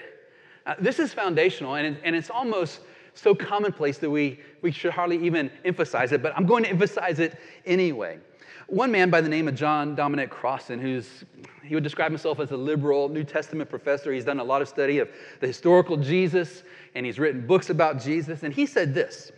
Uh, 0.66 0.76
this 0.80 1.00
is 1.00 1.14
foundational, 1.14 1.76
and, 1.76 1.96
it, 1.96 2.02
and 2.04 2.16
it's 2.16 2.30
almost 2.30 2.82
so 3.14 3.34
commonplace 3.34 3.98
that 4.00 4.10
we, 4.10 4.40
we 4.62 4.72
should 4.72 4.92
hardly 4.92 5.18
even 5.26 5.50
emphasize 5.64 6.12
it, 6.12 6.22
but 6.22 6.34
I'm 6.36 6.46
going 6.46 6.64
to 6.64 6.70
emphasize 6.70 7.20
it 7.20 7.40
anyway. 7.66 8.20
One 8.68 8.92
man 8.92 9.10
by 9.10 9.22
the 9.22 9.30
name 9.30 9.48
of 9.48 9.56
John 9.56 9.96
Dominic 9.96 10.30
Crossan, 10.30 10.80
who's 10.80 11.24
he 11.64 11.74
would 11.74 11.84
describe 11.84 12.12
himself 12.12 12.40
as 12.40 12.52
a 12.52 12.58
liberal 12.58 13.10
New 13.10 13.24
Testament 13.24 13.70
professor. 13.70 14.12
He's 14.12 14.26
done 14.26 14.40
a 14.40 14.44
lot 14.44 14.62
of 14.62 14.68
study 14.68 15.00
of 15.00 15.10
the 15.40 15.48
historical 15.48 15.98
Jesus, 15.98 16.64
and 16.96 17.06
he's 17.06 17.18
written 17.18 17.46
books 17.48 17.70
about 17.70 18.02
Jesus. 18.02 18.44
And 18.44 18.54
he 18.54 18.66
said 18.66 18.94
this 18.94 19.32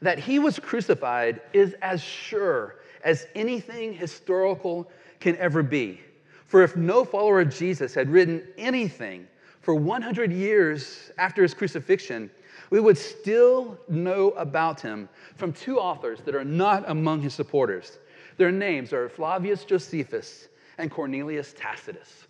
that 0.00 0.18
he 0.18 0.38
was 0.38 0.58
crucified 0.58 1.40
is 1.52 1.74
as 1.80 2.02
sure 2.02 2.76
as 3.04 3.26
anything 3.34 3.92
historical 3.92 4.90
can 5.20 5.36
ever 5.36 5.62
be. 5.62 6.00
For 6.46 6.62
if 6.62 6.76
no 6.76 7.04
follower 7.04 7.40
of 7.40 7.54
Jesus 7.54 7.94
had 7.94 8.10
written 8.10 8.42
anything 8.58 9.26
for 9.60 9.74
100 9.74 10.32
years 10.32 11.10
after 11.18 11.42
his 11.42 11.54
crucifixion, 11.54 12.30
we 12.70 12.80
would 12.80 12.98
still 12.98 13.78
know 13.88 14.30
about 14.30 14.80
him 14.80 15.08
from 15.36 15.52
two 15.52 15.78
authors 15.78 16.20
that 16.24 16.34
are 16.34 16.44
not 16.44 16.84
among 16.88 17.20
his 17.20 17.34
supporters. 17.34 17.98
Their 18.36 18.50
names 18.50 18.92
are 18.92 19.08
Flavius 19.08 19.64
Josephus 19.64 20.48
and 20.78 20.90
Cornelius 20.90 21.54
Tacitus. 21.56 22.26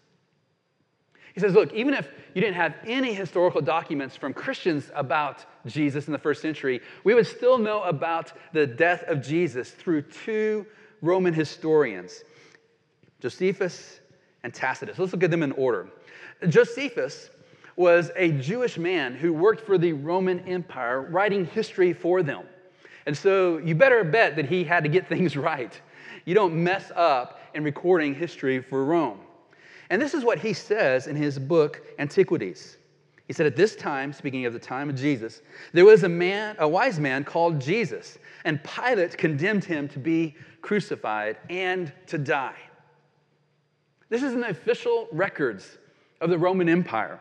He 1.34 1.40
says, 1.40 1.54
Look, 1.54 1.72
even 1.72 1.94
if 1.94 2.08
you 2.34 2.40
didn't 2.40 2.56
have 2.56 2.74
any 2.86 3.14
historical 3.14 3.60
documents 3.60 4.16
from 4.16 4.34
Christians 4.34 4.90
about 4.94 5.44
Jesus 5.66 6.06
in 6.06 6.12
the 6.12 6.18
first 6.18 6.42
century, 6.42 6.80
we 7.04 7.14
would 7.14 7.26
still 7.26 7.58
know 7.58 7.82
about 7.82 8.32
the 8.52 8.66
death 8.66 9.04
of 9.04 9.22
Jesus 9.22 9.70
through 9.70 10.02
two 10.02 10.66
Roman 11.00 11.32
historians, 11.32 12.22
Josephus 13.20 14.00
and 14.42 14.52
Tacitus. 14.52 14.98
Let's 14.98 15.12
look 15.12 15.22
at 15.22 15.30
them 15.30 15.42
in 15.42 15.52
order. 15.52 15.88
Josephus 16.48 17.30
was 17.76 18.10
a 18.16 18.32
Jewish 18.32 18.76
man 18.76 19.14
who 19.14 19.32
worked 19.32 19.64
for 19.64 19.78
the 19.78 19.92
Roman 19.92 20.40
Empire, 20.40 21.02
writing 21.02 21.46
history 21.46 21.92
for 21.92 22.22
them. 22.22 22.44
And 23.06 23.16
so 23.16 23.58
you 23.58 23.74
better 23.74 24.04
bet 24.04 24.36
that 24.36 24.46
he 24.46 24.64
had 24.64 24.82
to 24.84 24.88
get 24.88 25.08
things 25.08 25.36
right. 25.36 25.80
You 26.24 26.34
don't 26.34 26.62
mess 26.62 26.92
up 26.94 27.40
in 27.54 27.64
recording 27.64 28.14
history 28.14 28.60
for 28.60 28.84
Rome. 28.84 29.20
And 29.92 30.00
this 30.00 30.14
is 30.14 30.25
what 30.25 30.38
he 30.38 30.54
says 30.54 31.06
in 31.06 31.16
his 31.16 31.38
book, 31.38 31.82
Antiquities. 31.99 32.78
He 33.26 33.34
said, 33.34 33.44
At 33.44 33.56
this 33.56 33.76
time, 33.76 34.14
speaking 34.14 34.46
of 34.46 34.54
the 34.54 34.58
time 34.58 34.88
of 34.88 34.96
Jesus, 34.96 35.42
there 35.75 35.84
was 35.84 36.02
a 36.02 36.08
man, 36.08 36.56
a 36.58 36.66
wise 36.66 36.99
man 36.99 37.25
called 37.25 37.61
Jesus, 37.61 38.18
and 38.46 38.58
Pilate 38.64 39.18
condemned 39.18 39.64
him 39.64 39.88
to 39.88 39.99
be 39.99 40.34
crucified 40.62 41.37
and 41.50 41.92
to 42.06 42.16
die. 42.16 42.56
This 44.08 44.22
is 44.22 44.32
in 44.32 44.40
the 44.40 44.49
official 44.49 45.08
records 45.12 45.76
of 46.22 46.30
the 46.30 46.38
Roman 46.38 46.70
Empire. 46.70 47.20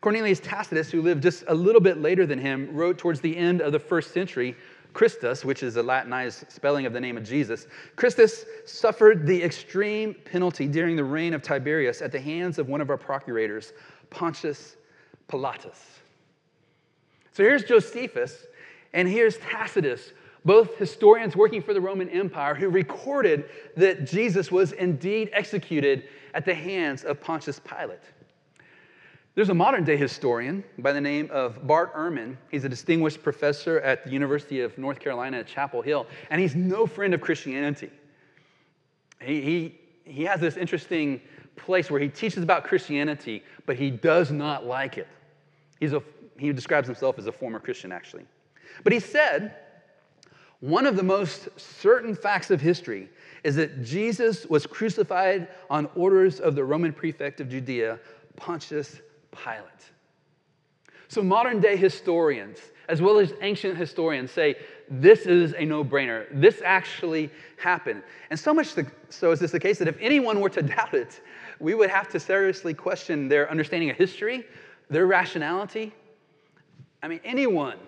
Cornelius 0.00 0.40
Tacitus, 0.40 0.90
who 0.90 1.02
lived 1.02 1.22
just 1.22 1.44
a 1.48 1.54
little 1.54 1.80
bit 1.82 2.00
later 2.00 2.24
than 2.24 2.38
him, 2.38 2.74
wrote 2.74 2.96
towards 2.96 3.20
the 3.20 3.36
end 3.36 3.60
of 3.60 3.72
the 3.72 3.78
first 3.78 4.14
century 4.14 4.56
Christus, 4.94 5.44
which 5.44 5.62
is 5.62 5.76
a 5.76 5.82
Latinized 5.82 6.50
spelling 6.50 6.86
of 6.86 6.92
the 6.92 7.00
name 7.00 7.16
of 7.16 7.24
Jesus, 7.24 7.66
Christus 7.96 8.46
suffered 8.64 9.26
the 9.26 9.42
extreme 9.42 10.14
penalty 10.24 10.66
during 10.66 10.96
the 10.96 11.04
reign 11.04 11.34
of 11.34 11.42
Tiberius 11.42 12.00
at 12.00 12.12
the 12.12 12.20
hands 12.20 12.58
of 12.58 12.68
one 12.68 12.80
of 12.80 12.88
our 12.88 12.96
procurators, 12.96 13.72
Pontius 14.08 14.76
Pilatus. 15.28 15.78
So 17.32 17.42
here's 17.42 17.64
Josephus, 17.64 18.46
and 18.92 19.08
here's 19.08 19.36
Tacitus, 19.38 20.12
both 20.44 20.76
historians 20.76 21.34
working 21.34 21.60
for 21.60 21.74
the 21.74 21.80
Roman 21.80 22.08
Empire 22.10 22.54
who 22.54 22.68
recorded 22.68 23.46
that 23.76 24.06
Jesus 24.06 24.52
was 24.52 24.72
indeed 24.72 25.30
executed 25.32 26.04
at 26.34 26.44
the 26.44 26.54
hands 26.54 27.02
of 27.02 27.20
Pontius 27.20 27.58
Pilate. 27.58 27.98
There's 29.36 29.48
a 29.48 29.54
modern 29.54 29.82
day 29.82 29.96
historian 29.96 30.62
by 30.78 30.92
the 30.92 31.00
name 31.00 31.28
of 31.32 31.66
Bart 31.66 31.92
Ehrman. 31.96 32.36
He's 32.52 32.64
a 32.64 32.68
distinguished 32.68 33.20
professor 33.20 33.80
at 33.80 34.04
the 34.04 34.10
University 34.10 34.60
of 34.60 34.78
North 34.78 35.00
Carolina 35.00 35.38
at 35.38 35.48
Chapel 35.48 35.82
Hill, 35.82 36.06
and 36.30 36.40
he's 36.40 36.54
no 36.54 36.86
friend 36.86 37.12
of 37.12 37.20
Christianity. 37.20 37.90
He, 39.20 39.40
he, 39.40 39.80
he 40.04 40.22
has 40.22 40.38
this 40.38 40.56
interesting 40.56 41.20
place 41.56 41.90
where 41.90 41.98
he 41.98 42.08
teaches 42.08 42.44
about 42.44 42.62
Christianity, 42.62 43.42
but 43.66 43.74
he 43.74 43.90
does 43.90 44.30
not 44.30 44.66
like 44.66 44.98
it. 44.98 45.08
He's 45.80 45.94
a, 45.94 46.02
he 46.38 46.52
describes 46.52 46.86
himself 46.86 47.18
as 47.18 47.26
a 47.26 47.32
former 47.32 47.58
Christian, 47.58 47.90
actually. 47.90 48.26
But 48.84 48.92
he 48.92 49.00
said, 49.00 49.56
one 50.60 50.86
of 50.86 50.94
the 50.94 51.02
most 51.02 51.48
certain 51.58 52.14
facts 52.14 52.52
of 52.52 52.60
history 52.60 53.08
is 53.42 53.56
that 53.56 53.82
Jesus 53.82 54.46
was 54.46 54.64
crucified 54.64 55.48
on 55.68 55.88
orders 55.96 56.38
of 56.38 56.54
the 56.54 56.62
Roman 56.62 56.92
prefect 56.92 57.40
of 57.40 57.48
Judea, 57.48 57.98
Pontius 58.36 59.00
Pilate. 59.34 59.90
So 61.08 61.22
modern 61.22 61.60
day 61.60 61.76
historians, 61.76 62.58
as 62.88 63.00
well 63.00 63.18
as 63.18 63.32
ancient 63.40 63.76
historians, 63.76 64.30
say 64.30 64.56
this 64.88 65.26
is 65.26 65.54
a 65.54 65.64
no 65.64 65.84
brainer. 65.84 66.26
This 66.32 66.60
actually 66.64 67.30
happened. 67.56 68.02
And 68.30 68.38
so 68.38 68.52
much 68.52 68.74
so 69.08 69.30
is 69.30 69.40
this 69.40 69.52
the 69.52 69.60
case 69.60 69.78
that 69.78 69.88
if 69.88 69.96
anyone 70.00 70.40
were 70.40 70.48
to 70.50 70.62
doubt 70.76 70.94
it, 70.94 71.20
we 71.60 71.74
would 71.74 71.90
have 71.90 72.08
to 72.10 72.20
seriously 72.20 72.74
question 72.74 73.28
their 73.28 73.50
understanding 73.50 73.90
of 73.90 73.96
history, 73.96 74.44
their 74.90 75.06
rationality. 75.06 75.92
I 77.02 77.08
mean, 77.08 77.20
anyone 77.24 77.78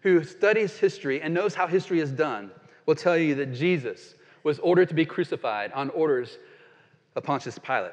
who 0.00 0.24
studies 0.24 0.78
history 0.78 1.20
and 1.20 1.34
knows 1.34 1.54
how 1.54 1.66
history 1.66 2.00
is 2.00 2.10
done 2.10 2.50
will 2.86 2.94
tell 2.94 3.16
you 3.16 3.34
that 3.34 3.52
Jesus 3.52 4.14
was 4.42 4.58
ordered 4.60 4.88
to 4.88 4.94
be 4.94 5.04
crucified 5.04 5.72
on 5.72 5.90
orders 5.90 6.38
of 7.14 7.22
Pontius 7.22 7.58
Pilate. 7.58 7.92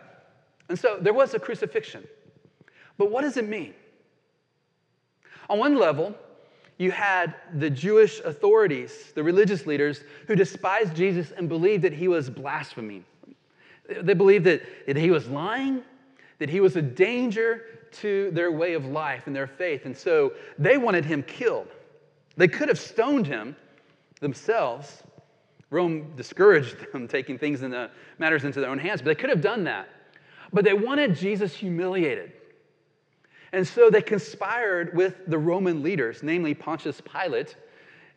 And 0.69 0.77
so 0.79 0.97
there 0.99 1.13
was 1.13 1.33
a 1.33 1.39
crucifixion. 1.39 2.07
But 2.97 3.11
what 3.11 3.21
does 3.21 3.37
it 3.37 3.47
mean? 3.47 3.73
On 5.49 5.59
one 5.59 5.75
level, 5.75 6.15
you 6.77 6.91
had 6.91 7.35
the 7.55 7.69
Jewish 7.69 8.19
authorities, 8.19 9.11
the 9.15 9.23
religious 9.23 9.65
leaders, 9.65 10.03
who 10.27 10.35
despised 10.35 10.95
Jesus 10.95 11.31
and 11.31 11.49
believed 11.49 11.83
that 11.83 11.93
he 11.93 12.07
was 12.07 12.29
blaspheming. 12.29 13.03
They 14.01 14.13
believed 14.13 14.45
that, 14.45 14.61
that 14.85 14.97
he 14.97 15.09
was 15.09 15.27
lying, 15.27 15.83
that 16.39 16.49
he 16.49 16.59
was 16.59 16.75
a 16.75 16.81
danger 16.81 17.63
to 17.93 18.29
their 18.31 18.51
way 18.51 18.73
of 18.73 18.85
life 18.85 19.27
and 19.27 19.35
their 19.35 19.47
faith. 19.47 19.85
And 19.85 19.95
so 19.95 20.33
they 20.59 20.77
wanted 20.77 21.05
him 21.05 21.23
killed. 21.23 21.67
They 22.35 22.47
could 22.47 22.67
have 22.67 22.79
stoned 22.79 23.25
him 23.25 23.55
themselves. 24.19 25.03
Rome 25.69 26.13
discouraged 26.15 26.77
them 26.93 27.07
taking 27.07 27.37
things 27.39 27.63
in 27.63 27.71
the 27.71 27.89
matters 28.19 28.43
into 28.43 28.59
their 28.59 28.69
own 28.69 28.79
hands, 28.79 29.01
but 29.01 29.05
they 29.05 29.19
could 29.19 29.29
have 29.29 29.41
done 29.41 29.63
that. 29.63 29.87
But 30.53 30.63
they 30.63 30.73
wanted 30.73 31.15
Jesus 31.15 31.53
humiliated. 31.53 32.33
And 33.53 33.65
so 33.67 33.89
they 33.89 34.01
conspired 34.01 34.95
with 34.95 35.25
the 35.27 35.37
Roman 35.37 35.81
leaders, 35.81 36.21
namely 36.23 36.53
Pontius 36.53 37.01
Pilate 37.01 37.55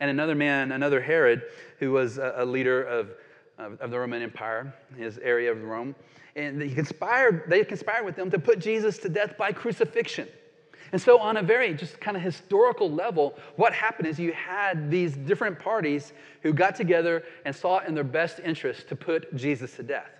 and 0.01 0.11
another 0.11 0.35
man, 0.35 0.73
another 0.73 1.01
Herod, 1.01 1.43
who 1.79 1.93
was 1.93 2.19
a, 2.19 2.45
leader 2.45 2.83
of, 2.83 3.11
of, 3.59 3.91
the 3.91 3.99
Roman 3.99 4.23
Empire, 4.23 4.75
his 4.97 5.19
area 5.19 5.53
of 5.53 5.63
Rome. 5.63 5.95
And 6.37 6.61
they 6.61 6.71
conspired, 6.71 7.45
they 7.49 7.65
conspired 7.65 8.05
with 8.05 8.17
them 8.17 8.31
to 8.31 8.39
put 8.39 8.59
Jesus 8.59 8.99
to 8.99 9.09
death 9.09 9.37
by 9.37 9.53
crucifixion. 9.53 10.27
And 10.93 11.01
so, 11.01 11.19
on 11.19 11.37
a 11.37 11.43
very 11.43 11.73
just 11.75 12.01
kind 12.01 12.17
of 12.17 12.23
historical 12.23 12.91
level, 12.91 13.39
what 13.57 13.73
happened 13.73 14.09
is 14.09 14.19
you 14.19 14.33
had 14.33 14.91
these 14.91 15.17
different 15.17 15.59
parties 15.59 16.13
who 16.43 16.53
got 16.53 16.75
together 16.75 17.23
and 17.45 17.55
saw 17.55 17.79
it 17.79 17.87
in 17.87 17.95
their 17.95 18.03
best 18.03 18.41
interest 18.41 18.89
to 18.89 18.97
put 18.97 19.37
Jesus 19.37 19.77
to 19.77 19.85
death. 19.85 20.11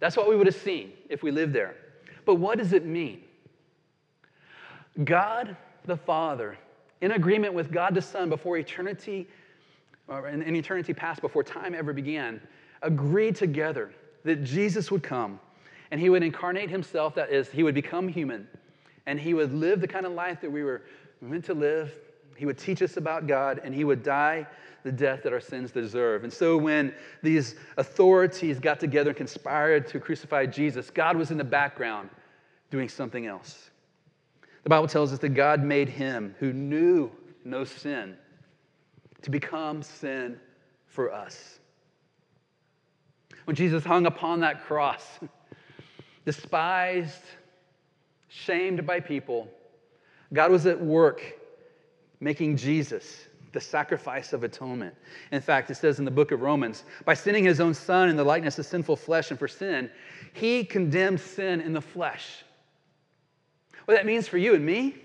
That's 0.00 0.16
what 0.16 0.28
we 0.28 0.34
would 0.34 0.46
have 0.46 0.56
seen 0.56 0.92
if 1.08 1.22
we 1.22 1.30
lived 1.30 1.52
there. 1.52 1.76
But 2.24 2.36
what 2.36 2.58
does 2.58 2.72
it 2.72 2.84
mean? 2.84 3.22
God, 5.04 5.56
the 5.84 5.96
Father, 5.96 6.58
in 7.00 7.12
agreement 7.12 7.54
with 7.54 7.72
God 7.72 7.94
the 7.94 8.02
Son 8.02 8.28
before 8.28 8.56
eternity, 8.58 9.28
or 10.08 10.28
in, 10.28 10.42
in 10.42 10.56
eternity 10.56 10.92
past, 10.92 11.20
before 11.20 11.42
time 11.42 11.74
ever 11.74 11.92
began, 11.92 12.40
agreed 12.82 13.36
together 13.36 13.92
that 14.24 14.44
Jesus 14.44 14.90
would 14.90 15.02
come 15.02 15.40
and 15.90 16.00
he 16.00 16.08
would 16.08 16.22
incarnate 16.22 16.70
himself, 16.70 17.14
that 17.14 17.30
is, 17.30 17.48
he 17.48 17.62
would 17.62 17.74
become 17.74 18.06
human, 18.06 18.46
and 19.06 19.18
he 19.18 19.34
would 19.34 19.52
live 19.52 19.80
the 19.80 19.88
kind 19.88 20.06
of 20.06 20.12
life 20.12 20.40
that 20.40 20.50
we 20.50 20.62
were 20.62 20.82
meant 21.20 21.44
to 21.46 21.54
live. 21.54 21.92
He 22.36 22.46
would 22.46 22.58
teach 22.58 22.80
us 22.80 22.96
about 22.96 23.26
God, 23.26 23.60
and 23.64 23.74
he 23.74 23.84
would 23.84 24.02
die 24.02 24.46
the 24.84 24.92
death 24.92 25.22
that 25.24 25.32
our 25.32 25.40
sins 25.40 25.72
deserve. 25.72 26.22
And 26.24 26.32
so 26.32 26.56
when 26.56 26.94
these 27.22 27.56
authorities 27.76 28.60
got 28.60 28.78
together 28.80 29.10
and 29.10 29.16
conspired 29.16 29.86
to 29.88 30.00
crucify 30.00 30.46
Jesus, 30.46 30.90
God 30.90 31.16
was 31.16 31.30
in 31.30 31.38
the 31.38 31.44
background 31.44 32.08
doing 32.70 32.88
something 32.88 33.26
else. 33.26 33.69
The 34.62 34.70
Bible 34.70 34.88
tells 34.88 35.12
us 35.12 35.18
that 35.20 35.30
God 35.30 35.62
made 35.62 35.88
him 35.88 36.34
who 36.38 36.52
knew 36.52 37.10
no 37.44 37.64
sin 37.64 38.16
to 39.22 39.30
become 39.30 39.82
sin 39.82 40.38
for 40.86 41.12
us. 41.12 41.58
When 43.44 43.56
Jesus 43.56 43.84
hung 43.84 44.06
upon 44.06 44.40
that 44.40 44.64
cross, 44.64 45.18
despised, 46.24 47.22
shamed 48.28 48.86
by 48.86 49.00
people, 49.00 49.48
God 50.32 50.50
was 50.50 50.66
at 50.66 50.80
work 50.80 51.22
making 52.20 52.56
Jesus 52.56 53.26
the 53.52 53.60
sacrifice 53.60 54.32
of 54.32 54.44
atonement. 54.44 54.94
In 55.32 55.40
fact, 55.40 55.70
it 55.70 55.74
says 55.74 55.98
in 55.98 56.04
the 56.04 56.10
book 56.10 56.30
of 56.30 56.42
Romans, 56.42 56.84
by 57.04 57.14
sending 57.14 57.44
his 57.44 57.60
own 57.60 57.74
son 57.74 58.08
in 58.08 58.16
the 58.16 58.24
likeness 58.24 58.58
of 58.58 58.66
sinful 58.66 58.96
flesh 58.96 59.30
and 59.30 59.38
for 59.38 59.48
sin, 59.48 59.90
he 60.32 60.64
condemned 60.64 61.20
sin 61.20 61.60
in 61.60 61.72
the 61.72 61.80
flesh. 61.80 62.44
What 63.84 63.94
that 63.94 64.06
means 64.06 64.28
for 64.28 64.38
you 64.38 64.54
and 64.54 64.64
me 64.64 64.96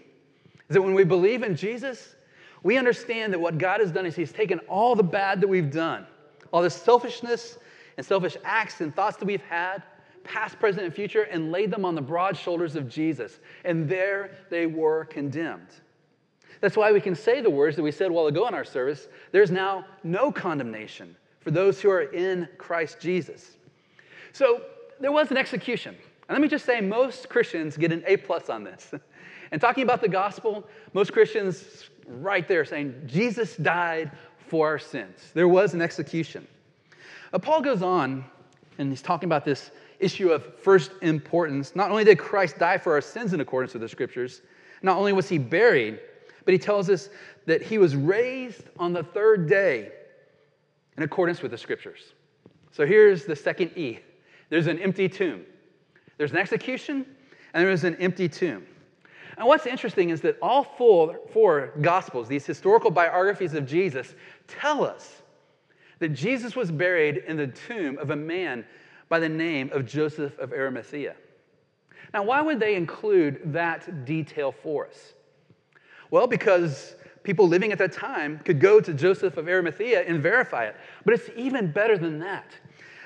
is 0.70 0.74
that 0.74 0.82
when 0.82 0.94
we 0.94 1.04
believe 1.04 1.44
in 1.44 1.56
Jesus, 1.56 2.16
we 2.64 2.78
understand 2.78 3.32
that 3.34 3.40
what 3.40 3.58
God 3.58 3.80
has 3.80 3.92
done 3.92 4.06
is 4.06 4.16
he's 4.16 4.32
taken 4.32 4.60
all 4.68 4.96
the 4.96 5.04
bad 5.04 5.42
that 5.42 5.48
we've 5.48 5.72
done, 5.72 6.06
all 6.52 6.62
the 6.62 6.70
selfishness 6.70 7.58
and 7.98 8.06
selfish 8.06 8.38
acts 8.44 8.82
and 8.82 8.94
thoughts 8.96 9.18
that 9.18 9.26
we've 9.26 9.42
had, 9.44 9.84
past, 10.24 10.60
present, 10.60 10.86
and 10.86 10.94
future, 10.94 11.24
and 11.24 11.52
laid 11.52 11.72
them 11.72 11.86
on 11.86 11.96
the 11.96 12.02
broad 12.02 12.36
shoulders 12.36 12.76
of 12.76 12.90
Jesus. 12.90 13.40
And 13.64 13.88
there 13.88 14.32
they 14.50 14.66
were 14.66 15.06
condemned. 15.06 15.68
That's 16.62 16.76
why 16.76 16.92
we 16.92 17.02
can 17.02 17.16
say 17.16 17.42
the 17.42 17.50
words 17.50 17.76
that 17.76 17.84
we 17.84 17.92
said 17.92 18.10
a 18.10 18.14
while 18.14 18.28
ago 18.28 18.48
in 18.48 18.54
our 18.54 18.66
service 18.66 19.08
there's 19.32 19.52
now 19.52 19.86
no 20.04 20.32
condemnation 20.32 21.16
for 21.42 21.52
those 21.52 21.80
who 21.80 21.92
are 21.92 22.12
in 22.14 22.48
Christ 22.58 23.00
Jesus. 23.00 23.58
So 24.34 24.64
there 25.00 25.12
was 25.12 25.30
an 25.30 25.38
execution. 25.38 25.96
And 26.28 26.36
let 26.36 26.42
me 26.42 26.48
just 26.48 26.66
say, 26.66 26.82
most 26.82 27.30
Christians 27.30 27.78
get 27.78 27.92
an 27.92 28.04
A 28.08 28.18
plus 28.18 28.50
on 28.50 28.64
this. 28.64 28.92
and 29.52 29.62
talking 29.62 29.84
about 29.84 30.02
the 30.02 30.08
gospel, 30.08 30.68
most 30.94 31.14
Christians 31.14 31.90
right 32.08 32.48
there 32.48 32.66
saying, 32.66 33.04
Jesus 33.06 33.56
died 33.58 34.12
for 34.48 34.68
our 34.68 34.80
sins. 34.80 35.32
There 35.34 35.48
was 35.48 35.74
an 35.74 35.82
execution. 35.82 36.48
Uh, 37.32 37.40
Paul 37.40 37.62
goes 37.62 37.82
on, 37.82 38.26
and 38.78 38.90
he's 38.90 39.02
talking 39.02 39.28
about 39.28 39.46
this 39.46 39.72
issue 40.00 40.30
of 40.32 40.56
first 40.60 40.92
importance. 41.02 41.76
Not 41.76 41.92
only 41.92 42.04
did 42.04 42.18
Christ 42.18 42.58
die 42.58 42.78
for 42.78 42.94
our 42.94 43.02
sins 43.02 43.34
in 43.34 43.40
accordance 43.40 43.74
with 43.74 43.82
the 43.82 43.90
scriptures, 43.90 44.42
not 44.82 44.98
only 44.98 45.14
was 45.14 45.30
he 45.30 45.38
buried, 45.38 46.00
but 46.44 46.54
he 46.54 46.58
tells 46.58 46.90
us 46.90 47.10
that 47.46 47.62
he 47.62 47.78
was 47.78 47.96
raised 47.96 48.64
on 48.78 48.94
the 48.94 49.04
third 49.04 49.48
day 49.48 49.92
in 50.98 51.04
accordance 51.04 51.42
with 51.42 51.52
the 51.52 51.58
scriptures. 51.58 52.14
So 52.72 52.86
here's 52.86 53.26
the 53.26 53.36
second 53.36 53.72
E 53.78 54.00
there's 54.50 54.68
an 54.68 54.80
empty 54.80 55.10
tomb. 55.10 55.44
There's 56.18 56.32
an 56.32 56.38
execution, 56.38 57.06
and 57.54 57.68
there's 57.68 57.84
an 57.84 57.96
empty 57.98 58.30
tomb. 58.30 58.66
And 59.38 59.48
what's 59.48 59.66
interesting 59.66 60.12
is 60.12 60.22
that 60.22 60.38
all 60.42 60.64
four, 60.64 61.20
four 61.34 61.74
gospels, 61.82 62.28
these 62.28 62.46
historical 62.46 62.90
biographies 62.90 63.54
of 63.54 63.66
Jesus, 63.66 64.16
tell 64.48 64.84
us 64.84 65.22
that 66.00 66.10
Jesus 66.10 66.56
was 66.56 66.72
buried 66.72 67.24
in 67.28 67.38
the 67.38 67.48
tomb 67.48 67.98
of 67.98 68.12
a 68.12 68.16
man 68.16 68.66
by 69.10 69.20
the 69.20 69.30
name 69.30 69.70
of 69.74 69.86
Joseph 69.86 70.38
of 70.40 70.54
Arimathea. 70.54 71.16
Now, 72.14 72.24
why 72.24 72.42
would 72.42 72.60
they 72.60 72.76
include 72.76 73.42
that 73.54 74.06
detail 74.06 74.52
for 74.52 74.88
us? 74.88 75.14
Well, 76.12 76.28
because 76.28 76.96
people 77.24 77.48
living 77.48 77.72
at 77.72 77.78
that 77.80 77.92
time 77.92 78.40
could 78.40 78.60
go 78.60 78.80
to 78.80 78.94
Joseph 78.94 79.36
of 79.36 79.50
Arimathea 79.50 80.04
and 80.04 80.22
verify 80.22 80.66
it. 80.66 80.76
But 81.04 81.16
it's 81.16 81.30
even 81.36 81.72
better 81.72 81.98
than 81.98 82.20
that. 82.20 82.52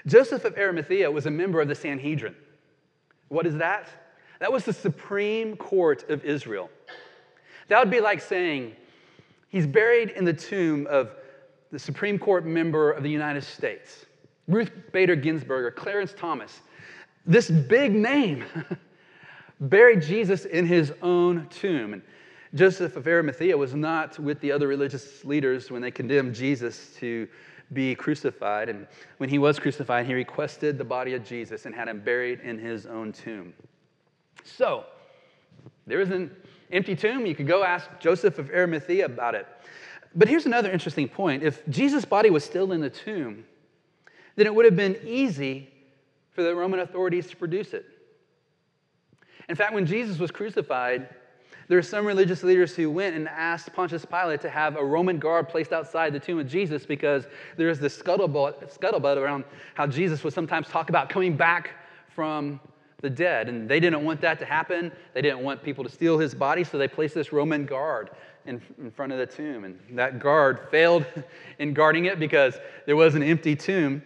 Joseph 0.06 0.46
of 0.46 0.58
Arimathea 0.58 1.10
was 1.10 1.26
a 1.26 1.32
member 1.32 1.62
of 1.62 1.68
the 1.68 1.76
Sanhedrin. 1.76 2.36
What 3.30 3.46
is 3.48 3.56
that? 3.56 3.88
That 4.40 4.52
was 4.52 4.66
the 4.66 4.74
Supreme 4.74 5.56
Court 5.56 6.10
of 6.10 6.24
Israel. 6.26 6.70
That 7.68 7.80
would 7.80 7.92
be 7.92 8.00
like 8.00 8.22
saying 8.22 8.76
he's 9.50 9.68
buried 9.68 10.10
in 10.10 10.26
the 10.26 10.34
tomb 10.34 10.88
of 10.88 11.12
the 11.72 11.80
Supreme 11.80 12.18
Court 12.18 12.46
member 12.46 12.92
of 12.92 13.04
the 13.04 13.10
United 13.10 13.44
States. 13.44 14.06
Ruth 14.48 14.72
Bader 14.92 15.16
Ginsburg 15.16 15.64
or 15.66 15.72
Clarence 15.72 16.14
Thomas, 16.18 16.62
this 17.26 17.52
big 17.52 17.94
name, 17.94 18.44
buried 19.60 20.02
Jesus 20.02 20.46
in 20.46 20.66
his 20.66 20.92
own 21.04 21.48
tomb. 21.50 21.94
And 21.94 22.02
Joseph 22.56 22.96
of 22.96 23.08
Arimathea 23.08 23.56
was 23.56 23.76
not 23.76 24.18
with 24.18 24.40
the 24.40 24.52
other 24.52 24.68
religious 24.68 25.24
leaders 25.24 25.70
when 25.70 25.84
they 25.84 25.92
condemned 25.92 26.34
Jesus 26.34 26.96
to 26.96 27.28
be 27.74 27.96
crucified. 27.96 28.70
And 28.70 28.88
when 29.18 29.30
he 29.30 29.38
was 29.38 29.60
crucified, 29.60 30.06
he 30.06 30.14
requested 30.14 30.78
the 30.78 30.84
body 30.84 31.14
of 31.14 31.24
Jesus 31.24 31.66
and 31.66 31.74
had 31.74 31.88
him 31.88 32.00
buried 32.00 32.40
in 32.42 32.58
his 32.58 32.86
own 32.86 33.12
tomb. 33.12 33.54
So, 34.44 34.86
there 35.86 36.02
is 36.02 36.10
an 36.10 36.36
empty 36.72 36.96
tomb. 36.96 37.26
You 37.26 37.36
could 37.36 37.48
go 37.48 37.64
ask 37.64 37.88
Joseph 38.00 38.40
of 38.40 38.50
Arimathea 38.50 39.06
about 39.06 39.36
it. 39.36 39.48
But 40.16 40.28
here's 40.28 40.46
another 40.46 40.72
interesting 40.72 41.08
point. 41.08 41.44
If 41.44 41.68
Jesus' 41.70 42.06
body 42.06 42.30
was 42.30 42.44
still 42.44 42.72
in 42.72 42.82
the 42.82 42.90
tomb, 42.90 43.46
then 44.36 44.48
it 44.48 44.56
would 44.56 44.66
have 44.66 44.76
been 44.76 44.98
easy 45.06 45.70
for 46.32 46.44
the 46.44 46.56
Roman 46.56 46.80
authorities 46.80 47.28
to 47.28 47.36
produce 47.36 47.74
it. 47.74 47.86
In 49.50 49.56
fact, 49.56 49.74
when 49.74 49.86
Jesus 49.86 50.18
was 50.20 50.32
crucified, 50.32 51.10
there 51.70 51.78
were 51.78 51.84
some 51.84 52.06
religious 52.06 52.42
leaders 52.42 52.76
who 52.76 52.90
went 52.90 53.16
and 53.16 53.30
asked 53.30 53.72
Pontius 53.74 54.04
Pilate 54.04 54.42
to 54.42 54.50
have 54.50 54.76
a 54.76 54.84
Roman 54.84 55.20
guard 55.20 55.48
placed 55.48 55.72
outside 55.72 56.12
the 56.12 56.20
tomb 56.20 56.40
of 56.40 56.48
Jesus 56.48 56.84
because 56.84 57.28
there 57.58 57.70
is 57.70 57.80
this 57.80 57.96
scuttlebutt, 57.96 58.76
scuttlebutt 58.76 59.18
around 59.18 59.44
how 59.76 59.86
Jesus 59.86 60.24
would 60.24 60.34
sometimes 60.34 60.68
talk 60.68 60.90
about 60.90 61.10
coming 61.10 61.38
back 61.38 61.76
from 62.10 62.60
the 63.02 63.10
dead. 63.10 63.50
And 63.50 63.70
they 63.70 63.80
didn't 63.80 64.04
want 64.04 64.20
that 64.22 64.40
to 64.40 64.46
happen. 64.46 64.92
They 65.14 65.22
didn't 65.22 65.42
want 65.42 65.62
people 65.62 65.84
to 65.84 65.92
steal 65.92 66.18
his 66.18 66.34
body, 66.34 66.64
so 66.64 66.80
they 66.80 66.88
placed 66.88 67.14
this 67.14 67.32
Roman 67.32 67.68
guard 67.68 68.10
in, 68.48 68.60
in 68.80 68.90
front 68.90 69.12
of 69.12 69.20
the 69.20 69.28
tomb. 69.28 69.64
And 69.64 69.80
that 69.92 70.20
guard 70.20 70.68
failed 70.72 71.06
in 71.60 71.76
guarding 71.76 72.06
it 72.06 72.20
because 72.20 72.58
there 72.88 72.96
was 72.96 73.14
an 73.14 73.22
empty 73.22 73.56
tomb. 73.56 74.02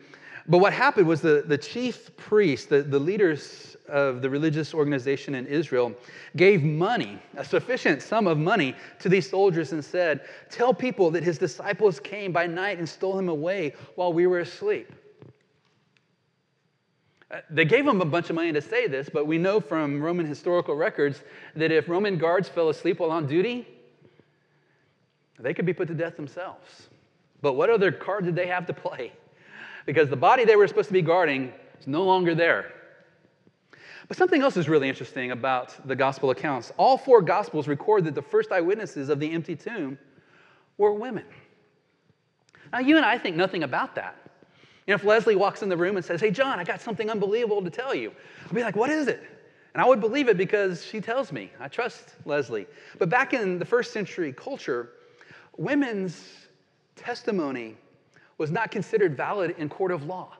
But 0.49 0.57
what 0.57 0.73
happened 0.73 1.07
was 1.07 1.21
the, 1.21 1.45
the 1.47 1.57
chief 1.57 2.15
priests, 2.17 2.65
the, 2.65 2.83
the 2.83 2.99
leaders 2.99 3.72
of 3.87 4.21
the 4.21 4.29
religious 4.29 4.73
organization 4.73 5.35
in 5.35 5.45
Israel, 5.45 5.93
gave 6.35 6.63
money, 6.63 7.19
a 7.35 7.43
sufficient 7.43 8.01
sum 8.01 8.27
of 8.27 8.37
money, 8.37 8.75
to 8.99 9.09
these 9.09 9.29
soldiers 9.29 9.73
and 9.73 9.83
said, 9.83 10.21
Tell 10.49 10.73
people 10.73 11.11
that 11.11 11.23
his 11.23 11.37
disciples 11.37 11.99
came 11.99 12.31
by 12.31 12.47
night 12.47 12.77
and 12.77 12.87
stole 12.87 13.17
him 13.17 13.29
away 13.29 13.73
while 13.95 14.13
we 14.13 14.27
were 14.27 14.39
asleep. 14.39 14.91
Uh, 17.29 17.39
they 17.49 17.65
gave 17.65 17.85
them 17.85 17.99
a 17.99 18.05
bunch 18.05 18.29
of 18.29 18.35
money 18.35 18.51
to 18.53 18.61
say 18.61 18.87
this, 18.87 19.09
but 19.09 19.25
we 19.25 19.37
know 19.37 19.59
from 19.59 20.01
Roman 20.01 20.25
historical 20.25 20.75
records 20.75 21.21
that 21.55 21.71
if 21.71 21.89
Roman 21.89 22.17
guards 22.17 22.47
fell 22.47 22.69
asleep 22.69 22.99
while 22.99 23.11
on 23.11 23.27
duty, 23.27 23.67
they 25.39 25.53
could 25.53 25.65
be 25.65 25.73
put 25.73 25.87
to 25.87 25.93
death 25.93 26.15
themselves. 26.15 26.89
But 27.41 27.53
what 27.53 27.69
other 27.69 27.91
card 27.91 28.25
did 28.25 28.35
they 28.35 28.47
have 28.47 28.65
to 28.67 28.73
play? 28.73 29.11
because 29.85 30.09
the 30.09 30.15
body 30.15 30.45
they 30.45 30.55
were 30.55 30.67
supposed 30.67 30.87
to 30.87 30.93
be 30.93 31.01
guarding 31.01 31.51
is 31.79 31.87
no 31.87 32.03
longer 32.03 32.35
there. 32.35 32.71
But 34.07 34.17
something 34.17 34.41
else 34.41 34.57
is 34.57 34.67
really 34.67 34.89
interesting 34.89 35.31
about 35.31 35.87
the 35.87 35.95
gospel 35.95 36.29
accounts. 36.29 36.71
All 36.77 36.97
four 36.97 37.21
gospels 37.21 37.67
record 37.67 38.05
that 38.05 38.15
the 38.15 38.21
first 38.21 38.51
eyewitnesses 38.51 39.09
of 39.09 39.19
the 39.19 39.31
empty 39.31 39.55
tomb 39.55 39.97
were 40.77 40.93
women. 40.93 41.25
Now, 42.71 42.79
you 42.79 42.97
and 42.97 43.05
I 43.05 43.17
think 43.17 43.35
nothing 43.35 43.63
about 43.63 43.95
that. 43.95 44.15
You 44.85 44.91
know, 44.91 44.95
if 44.95 45.03
Leslie 45.03 45.35
walks 45.35 45.61
in 45.61 45.69
the 45.69 45.77
room 45.77 45.95
and 45.95 46.05
says, 46.05 46.19
Hey, 46.19 46.31
John, 46.31 46.59
I 46.59 46.63
got 46.63 46.81
something 46.81 47.09
unbelievable 47.09 47.63
to 47.63 47.69
tell 47.69 47.95
you, 47.95 48.11
I'll 48.45 48.53
be 48.53 48.63
like, 48.63 48.75
What 48.75 48.89
is 48.89 49.07
it? 49.07 49.23
And 49.73 49.81
I 49.81 49.87
would 49.87 50.01
believe 50.01 50.27
it 50.27 50.37
because 50.37 50.85
she 50.85 51.01
tells 51.01 51.31
me. 51.31 51.51
I 51.59 51.67
trust 51.67 52.15
Leslie. 52.25 52.67
But 52.99 53.09
back 53.09 53.33
in 53.33 53.57
the 53.57 53.65
first 53.65 53.91
century 53.91 54.31
culture, 54.31 54.89
women's 55.57 56.47
testimony 56.95 57.77
was 58.37 58.51
not 58.51 58.69
considered 58.69 59.15
valid 59.17 59.55
in 59.57 59.69
court 59.69 59.91
of 59.91 60.03
law. 60.03 60.33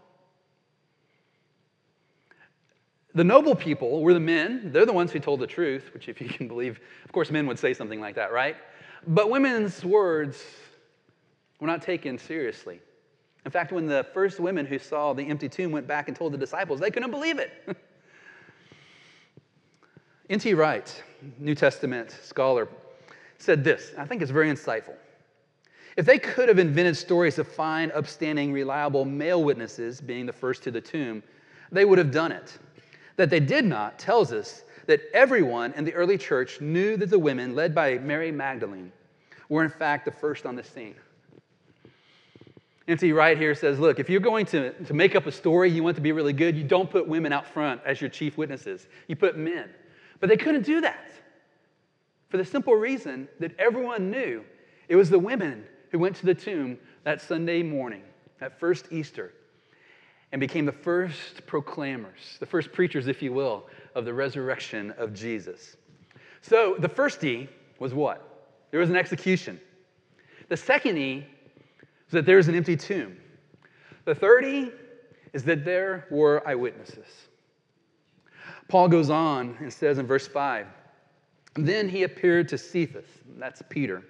The 3.16 3.24
noble 3.24 3.56
people 3.56 4.02
were 4.02 4.14
the 4.14 4.20
men. 4.20 4.72
They're 4.72 4.86
the 4.86 4.94
ones 4.94 5.12
who 5.12 5.20
told 5.20 5.40
the 5.40 5.48
truth, 5.48 5.94
which, 5.94 6.10
if 6.10 6.20
you 6.20 6.28
can 6.28 6.48
believe, 6.48 6.80
of 7.06 7.12
course, 7.12 7.30
men 7.30 7.46
would 7.48 7.60
say 7.60 7.74
something 7.74 8.02
like 8.02 8.16
that, 8.16 8.32
right? 8.32 8.56
But 9.06 9.30
women's 9.30 9.86
words 9.86 10.44
were 11.60 11.68
not 11.68 11.82
taken 11.82 12.18
seriously. 12.18 12.82
In 13.46 13.52
fact, 13.52 13.72
when 13.72 13.86
the 13.86 14.06
first 14.14 14.40
women 14.40 14.66
who 14.66 14.80
saw 14.80 15.14
the 15.14 15.24
empty 15.24 15.50
tomb 15.50 15.72
went 15.72 15.86
back 15.86 16.08
and 16.08 16.18
told 16.18 16.34
the 16.34 16.38
disciples, 16.38 16.80
they 16.80 16.90
couldn't 16.90 17.12
believe 17.12 17.40
it. 17.40 17.52
N.T. 20.30 20.54
Wright, 20.54 21.04
New 21.38 21.54
Testament 21.54 22.18
scholar, 22.24 22.68
said 23.38 23.64
this. 23.64 23.92
I 23.98 24.06
think 24.06 24.22
it's 24.22 24.32
very 24.32 24.50
insightful. 24.50 24.96
If 25.98 26.06
they 26.06 26.18
could 26.18 26.48
have 26.50 26.58
invented 26.58 26.98
stories 26.98 27.38
of 27.38 27.48
fine, 27.48 27.92
upstanding, 27.92 28.52
reliable 28.52 29.06
male 29.06 29.44
witnesses 29.44 30.02
being 30.02 30.26
the 30.26 30.34
first 30.34 30.64
to 30.64 30.72
the 30.72 30.82
tomb, 30.82 31.22
they 31.72 31.86
would 31.86 31.98
have 32.00 32.10
done 32.10 32.32
it. 32.32 32.58
That 33.16 33.30
they 33.30 33.40
did 33.40 33.66
not 33.66 34.00
tells 34.00 34.32
us 34.32 34.64
that 34.88 35.02
everyone 35.14 35.74
in 35.74 35.86
the 35.86 35.94
early 35.94 36.18
church 36.18 36.60
knew 36.62 36.98
that 36.98 37.10
the 37.10 37.20
women, 37.20 37.56
led 37.56 37.74
by 37.74 37.98
Mary 38.00 38.32
Magdalene, 38.32 38.92
were 39.50 39.64
in 39.64 39.70
fact 39.70 40.06
the 40.06 40.12
first 40.12 40.46
on 40.46 40.56
the 40.56 40.64
scene. 40.64 40.96
N.T. 42.88 43.14
Wright 43.14 43.38
here 43.38 43.56
says, 43.56 43.80
look, 43.80 44.00
if 44.00 44.10
you're 44.10 44.20
going 44.20 44.46
to, 44.48 44.72
to 44.72 44.94
make 44.94 45.16
up 45.16 45.26
a 45.26 45.32
story, 45.32 45.72
you 45.72 45.84
want 45.84 45.96
to 45.96 46.02
be 46.02 46.12
really 46.12 46.34
good, 46.34 46.58
you 46.58 46.66
don't 46.66 46.90
put 46.90 47.08
women 47.08 47.32
out 47.32 47.48
front 47.48 47.80
as 47.86 48.02
your 48.02 48.10
chief 48.10 48.38
witnesses. 48.38 48.88
You 49.08 49.16
put 49.16 49.38
men. 49.38 49.70
But 50.20 50.28
they 50.28 50.36
couldn't 50.36 50.66
do 50.66 50.82
that 50.82 51.12
for 52.30 52.38
the 52.38 52.46
simple 52.46 52.74
reason 52.74 53.30
that 53.40 53.58
everyone 53.58 54.10
knew 54.10 54.44
it 54.90 54.96
was 54.96 55.10
the 55.10 55.20
women 55.20 55.64
who 55.92 56.00
went 56.00 56.16
to 56.18 56.26
the 56.26 56.34
tomb 56.34 56.78
that 57.04 57.22
Sunday 57.22 57.64
morning, 57.64 58.02
that 58.40 58.60
first 58.60 58.88
Easter, 58.92 59.34
and 60.34 60.40
became 60.40 60.66
the 60.66 60.72
first 60.72 61.46
proclaimers, 61.46 62.38
the 62.40 62.46
first 62.46 62.72
preachers, 62.74 63.06
if 63.06 63.22
you 63.22 63.32
will, 63.32 63.68
of 63.94 64.04
the 64.04 64.14
resurrection 64.14 64.92
of 64.98 65.14
Jesus. 65.14 65.78
So 66.42 66.76
the 66.80 66.90
first 66.90 67.24
E 67.24 67.48
was 67.78 67.94
what? 67.94 68.50
There 68.72 68.80
was 68.80 68.90
an 68.90 68.96
execution. 68.96 69.62
The 70.50 70.58
second 70.58 70.98
E 70.98 71.28
is 72.08 72.12
that 72.12 72.26
there's 72.26 72.48
an 72.48 72.56
empty 72.56 72.76
tomb. 72.76 73.16
The 74.06 74.16
third 74.16 74.44
E 74.44 74.72
is 75.34 75.44
that 75.44 75.64
there 75.64 76.08
were 76.10 76.42
eyewitnesses. 76.48 77.28
Paul 78.70 78.88
goes 78.88 79.12
on 79.12 79.56
and 79.60 79.72
says 79.72 80.00
in 80.00 80.08
verse 80.08 80.28
5 80.28 80.66
Then 81.58 81.88
he 81.88 82.04
appeared 82.04 82.50
to 82.50 82.58
Cephas, 82.58 83.06
that's 83.38 83.62
Peter, 83.70 84.04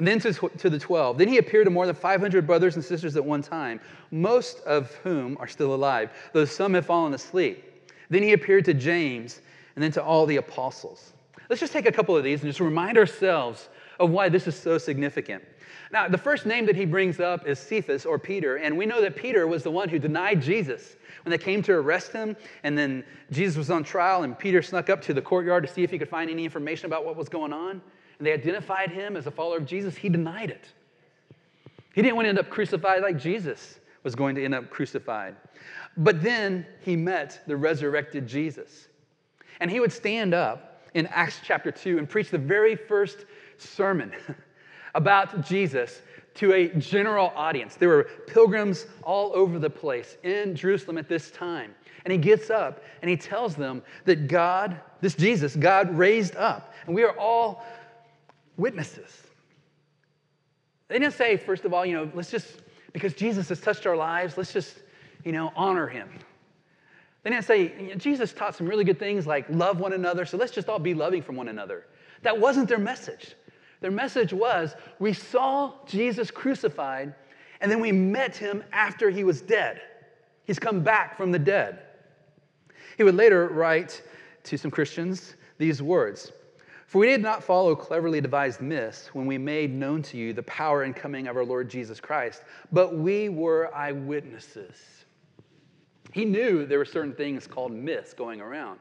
and 0.00 0.08
then 0.08 0.18
to, 0.18 0.32
to 0.32 0.70
the 0.70 0.78
12. 0.78 1.18
Then 1.18 1.28
he 1.28 1.36
appeared 1.36 1.66
to 1.66 1.70
more 1.70 1.84
than 1.84 1.94
500 1.94 2.46
brothers 2.46 2.74
and 2.74 2.82
sisters 2.82 3.18
at 3.18 3.24
one 3.24 3.42
time, 3.42 3.78
most 4.10 4.60
of 4.60 4.94
whom 4.94 5.36
are 5.38 5.46
still 5.46 5.74
alive, 5.74 6.08
though 6.32 6.46
some 6.46 6.72
have 6.72 6.86
fallen 6.86 7.12
asleep. 7.12 7.62
Then 8.08 8.22
he 8.22 8.32
appeared 8.32 8.64
to 8.64 8.72
James, 8.72 9.42
and 9.76 9.84
then 9.84 9.92
to 9.92 10.02
all 10.02 10.24
the 10.24 10.36
apostles. 10.36 11.12
Let's 11.50 11.60
just 11.60 11.74
take 11.74 11.84
a 11.84 11.92
couple 11.92 12.16
of 12.16 12.24
these 12.24 12.40
and 12.40 12.48
just 12.48 12.60
remind 12.60 12.96
ourselves 12.96 13.68
of 13.98 14.08
why 14.08 14.30
this 14.30 14.46
is 14.46 14.58
so 14.58 14.78
significant. 14.78 15.44
Now, 15.92 16.08
the 16.08 16.16
first 16.16 16.46
name 16.46 16.64
that 16.64 16.76
he 16.76 16.86
brings 16.86 17.20
up 17.20 17.46
is 17.46 17.58
Cephas 17.58 18.06
or 18.06 18.18
Peter, 18.18 18.56
and 18.56 18.78
we 18.78 18.86
know 18.86 19.02
that 19.02 19.16
Peter 19.16 19.46
was 19.46 19.62
the 19.62 19.70
one 19.70 19.90
who 19.90 19.98
denied 19.98 20.40
Jesus 20.40 20.96
when 21.24 21.30
they 21.30 21.36
came 21.36 21.62
to 21.64 21.74
arrest 21.74 22.10
him, 22.10 22.38
and 22.62 22.78
then 22.78 23.04
Jesus 23.32 23.58
was 23.58 23.70
on 23.70 23.84
trial, 23.84 24.22
and 24.22 24.38
Peter 24.38 24.62
snuck 24.62 24.88
up 24.88 25.02
to 25.02 25.12
the 25.12 25.20
courtyard 25.20 25.62
to 25.66 25.70
see 25.70 25.82
if 25.82 25.90
he 25.90 25.98
could 25.98 26.08
find 26.08 26.30
any 26.30 26.46
information 26.46 26.86
about 26.86 27.04
what 27.04 27.16
was 27.16 27.28
going 27.28 27.52
on, 27.52 27.82
and 28.20 28.26
they 28.26 28.34
identified 28.34 28.90
him 28.90 29.16
as 29.16 29.26
a 29.26 29.30
follower 29.30 29.56
of 29.56 29.64
Jesus. 29.64 29.96
He 29.96 30.10
denied 30.10 30.50
it. 30.50 30.68
He 31.94 32.02
didn't 32.02 32.16
want 32.16 32.26
to 32.26 32.28
end 32.28 32.38
up 32.38 32.50
crucified 32.50 33.00
like 33.00 33.16
Jesus 33.16 33.80
was 34.02 34.14
going 34.14 34.34
to 34.34 34.44
end 34.44 34.54
up 34.54 34.68
crucified. 34.68 35.36
But 35.96 36.22
then 36.22 36.66
he 36.80 36.96
met 36.96 37.40
the 37.46 37.56
resurrected 37.56 38.26
Jesus. 38.26 38.88
And 39.60 39.70
he 39.70 39.80
would 39.80 39.90
stand 39.90 40.34
up 40.34 40.82
in 40.92 41.06
Acts 41.06 41.40
chapter 41.42 41.72
2 41.72 41.96
and 41.96 42.06
preach 42.06 42.28
the 42.28 42.36
very 42.36 42.76
first 42.76 43.24
sermon 43.56 44.12
about 44.94 45.42
Jesus 45.46 46.02
to 46.34 46.52
a 46.52 46.68
general 46.74 47.32
audience. 47.34 47.76
There 47.76 47.88
were 47.88 48.04
pilgrims 48.26 48.86
all 49.02 49.32
over 49.34 49.58
the 49.58 49.70
place 49.70 50.18
in 50.24 50.54
Jerusalem 50.54 50.98
at 50.98 51.08
this 51.08 51.30
time. 51.30 51.74
And 52.04 52.12
he 52.12 52.18
gets 52.18 52.50
up 52.50 52.82
and 53.00 53.10
he 53.10 53.16
tells 53.16 53.54
them 53.54 53.82
that 54.04 54.28
God, 54.28 54.78
this 55.00 55.14
Jesus, 55.14 55.56
God 55.56 55.96
raised 55.96 56.36
up. 56.36 56.74
And 56.86 56.94
we 56.94 57.02
are 57.02 57.18
all 57.18 57.64
witnesses. 58.60 59.10
They 60.88 60.98
didn't 60.98 61.14
say, 61.14 61.36
first 61.36 61.64
of 61.64 61.72
all, 61.72 61.86
you 61.86 61.94
know, 61.94 62.10
let's 62.14 62.30
just, 62.30 62.48
because 62.92 63.14
Jesus 63.14 63.48
has 63.48 63.60
touched 63.60 63.86
our 63.86 63.96
lives, 63.96 64.36
let's 64.36 64.52
just, 64.52 64.76
you 65.24 65.32
know, 65.32 65.52
honor 65.56 65.86
him. 65.86 66.08
They 67.22 67.30
didn't 67.30 67.44
say, 67.44 67.94
Jesus 67.96 68.32
taught 68.32 68.54
some 68.54 68.66
really 68.66 68.84
good 68.84 68.98
things 68.98 69.26
like 69.26 69.46
love 69.50 69.78
one 69.78 69.92
another, 69.92 70.24
so 70.24 70.36
let's 70.36 70.52
just 70.52 70.68
all 70.68 70.78
be 70.78 70.94
loving 70.94 71.22
from 71.22 71.36
one 71.36 71.48
another. 71.48 71.86
That 72.22 72.38
wasn't 72.38 72.68
their 72.68 72.78
message. 72.78 73.34
Their 73.80 73.90
message 73.90 74.32
was, 74.32 74.74
we 74.98 75.12
saw 75.12 75.74
Jesus 75.86 76.30
crucified, 76.30 77.14
and 77.60 77.70
then 77.70 77.80
we 77.80 77.92
met 77.92 78.36
him 78.36 78.64
after 78.72 79.10
he 79.10 79.24
was 79.24 79.40
dead. 79.40 79.80
He's 80.44 80.58
come 80.58 80.82
back 80.82 81.16
from 81.16 81.30
the 81.30 81.38
dead. 81.38 81.80
He 82.96 83.04
would 83.04 83.14
later 83.14 83.48
write 83.48 84.02
to 84.44 84.56
some 84.58 84.70
Christians 84.70 85.36
these 85.58 85.82
words 85.82 86.32
For 86.90 86.98
we 86.98 87.06
did 87.06 87.22
not 87.22 87.44
follow 87.44 87.76
cleverly 87.76 88.20
devised 88.20 88.60
myths 88.60 89.10
when 89.14 89.24
we 89.24 89.38
made 89.38 89.72
known 89.72 90.02
to 90.02 90.16
you 90.16 90.32
the 90.32 90.42
power 90.42 90.82
and 90.82 90.94
coming 90.94 91.28
of 91.28 91.36
our 91.36 91.44
Lord 91.44 91.70
Jesus 91.70 92.00
Christ, 92.00 92.42
but 92.72 92.96
we 92.96 93.28
were 93.28 93.72
eyewitnesses. 93.72 94.74
He 96.12 96.24
knew 96.24 96.66
there 96.66 96.78
were 96.78 96.84
certain 96.84 97.14
things 97.14 97.46
called 97.46 97.70
myths 97.70 98.12
going 98.12 98.40
around, 98.40 98.80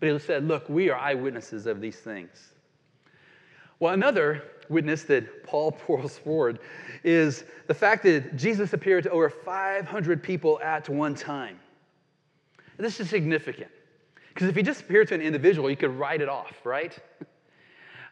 but 0.00 0.08
he 0.08 0.18
said, 0.18 0.48
Look, 0.48 0.66
we 0.70 0.88
are 0.88 0.98
eyewitnesses 0.98 1.66
of 1.66 1.82
these 1.82 1.96
things. 1.96 2.54
Well, 3.80 3.92
another 3.92 4.44
witness 4.70 5.02
that 5.02 5.44
Paul 5.44 5.72
pulls 5.86 6.16
forward 6.16 6.58
is 7.04 7.44
the 7.66 7.74
fact 7.74 8.02
that 8.04 8.34
Jesus 8.34 8.72
appeared 8.72 9.04
to 9.04 9.10
over 9.10 9.28
500 9.28 10.22
people 10.22 10.58
at 10.60 10.88
one 10.88 11.14
time. 11.14 11.60
This 12.78 12.98
is 12.98 13.10
significant 13.10 13.70
because 14.32 14.48
if 14.48 14.56
he 14.56 14.62
just 14.62 14.80
appeared 14.80 15.08
to 15.08 15.14
an 15.14 15.20
individual, 15.20 15.68
you 15.68 15.76
could 15.76 15.90
write 15.90 16.22
it 16.22 16.30
off, 16.30 16.64
right? 16.64 16.98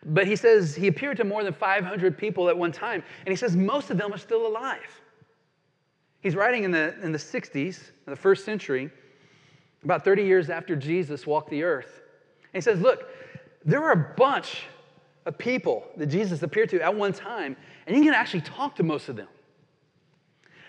But 0.05 0.27
he 0.27 0.37
says 0.37 0.75
he 0.75 0.87
appeared 0.87 1.19
to 1.19 1.25
more 1.25 1.45
than 1.45 1.53
500 1.53 2.17
people 2.17 2.49
at 2.49 2.57
one 2.57 2.73
time, 2.73 3.03
and 3.27 3.33
he 3.33 3.37
says 3.37 3.55
most 3.55 3.91
of 3.91 3.99
them 3.99 4.13
are 4.13 4.19
still 4.19 4.47
alive. 4.47 5.01
He's 6.21 6.35
writing 6.35 6.65
in 6.65 6.71
the, 6.71 6.95
in 7.03 7.13
the 7.13 7.19
60s, 7.19 7.57
in 8.07 8.11
the 8.11 8.17
first 8.17 8.45
century, 8.45 8.91
about 9.85 10.05
30 10.05 10.25
years 10.25 10.51
after 10.51 10.77
Jesus 10.77 11.27
walked 11.27 11.51
the 11.51 11.63
earth. 11.63 12.01
And 12.53 12.55
he 12.55 12.61
says, 12.61 12.81
Look, 12.81 13.09
there 13.65 13.81
were 13.81 13.93
a 13.93 14.15
bunch 14.17 14.65
of 15.27 15.37
people 15.37 15.87
that 15.97 16.07
Jesus 16.07 16.43
appeared 16.43 16.71
to 16.71 16.81
at 16.81 16.95
one 16.95 17.13
time, 17.13 17.57
and 17.87 17.97
you 17.97 18.03
can 18.03 18.15
actually 18.15 18.41
talk 18.43 18.77
to 18.77 18.83
most 18.83 19.09
of 19.09 19.17
them. 19.17 19.29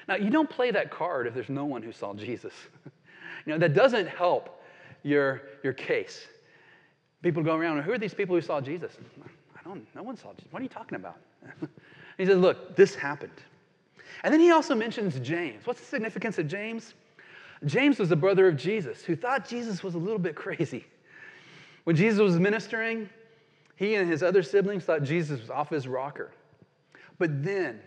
Now, 0.07 0.15
you 0.15 0.29
don't 0.29 0.49
play 0.49 0.71
that 0.71 0.91
card 0.91 1.27
if 1.27 1.33
there's 1.33 1.49
no 1.49 1.65
one 1.65 1.81
who 1.81 1.91
saw 1.91 2.13
Jesus. 2.13 2.53
you 3.45 3.53
know, 3.53 3.57
that 3.57 3.73
doesn't 3.73 4.07
help 4.07 4.61
your, 5.03 5.41
your 5.63 5.73
case. 5.73 6.27
People 7.21 7.43
go 7.43 7.55
around, 7.55 7.81
who 7.83 7.91
are 7.91 7.97
these 7.97 8.13
people 8.13 8.35
who 8.35 8.41
saw 8.41 8.59
Jesus? 8.61 8.97
I 9.55 9.63
don't, 9.63 9.85
no 9.95 10.03
one 10.03 10.17
saw 10.17 10.33
Jesus. 10.33 10.51
What 10.51 10.59
are 10.59 10.63
you 10.63 10.69
talking 10.69 10.95
about? 10.95 11.17
he 12.17 12.25
says, 12.25 12.37
look, 12.37 12.75
this 12.75 12.95
happened. 12.95 13.31
And 14.23 14.33
then 14.33 14.39
he 14.39 14.51
also 14.51 14.75
mentions 14.75 15.19
James. 15.19 15.65
What's 15.65 15.79
the 15.79 15.85
significance 15.85 16.37
of 16.39 16.47
James? 16.47 16.93
James 17.65 17.99
was 17.99 18.09
the 18.09 18.15
brother 18.15 18.47
of 18.47 18.57
Jesus 18.57 19.03
who 19.03 19.15
thought 19.15 19.47
Jesus 19.47 19.83
was 19.83 19.93
a 19.95 19.99
little 19.99 20.19
bit 20.19 20.35
crazy. 20.35 20.85
When 21.83 21.95
Jesus 21.95 22.19
was 22.19 22.39
ministering, 22.39 23.09
he 23.75 23.95
and 23.95 24.09
his 24.09 24.23
other 24.23 24.43
siblings 24.43 24.83
thought 24.83 25.03
Jesus 25.03 25.39
was 25.39 25.49
off 25.49 25.69
his 25.69 25.87
rocker. 25.87 26.31
But 27.17 27.43
then 27.43 27.79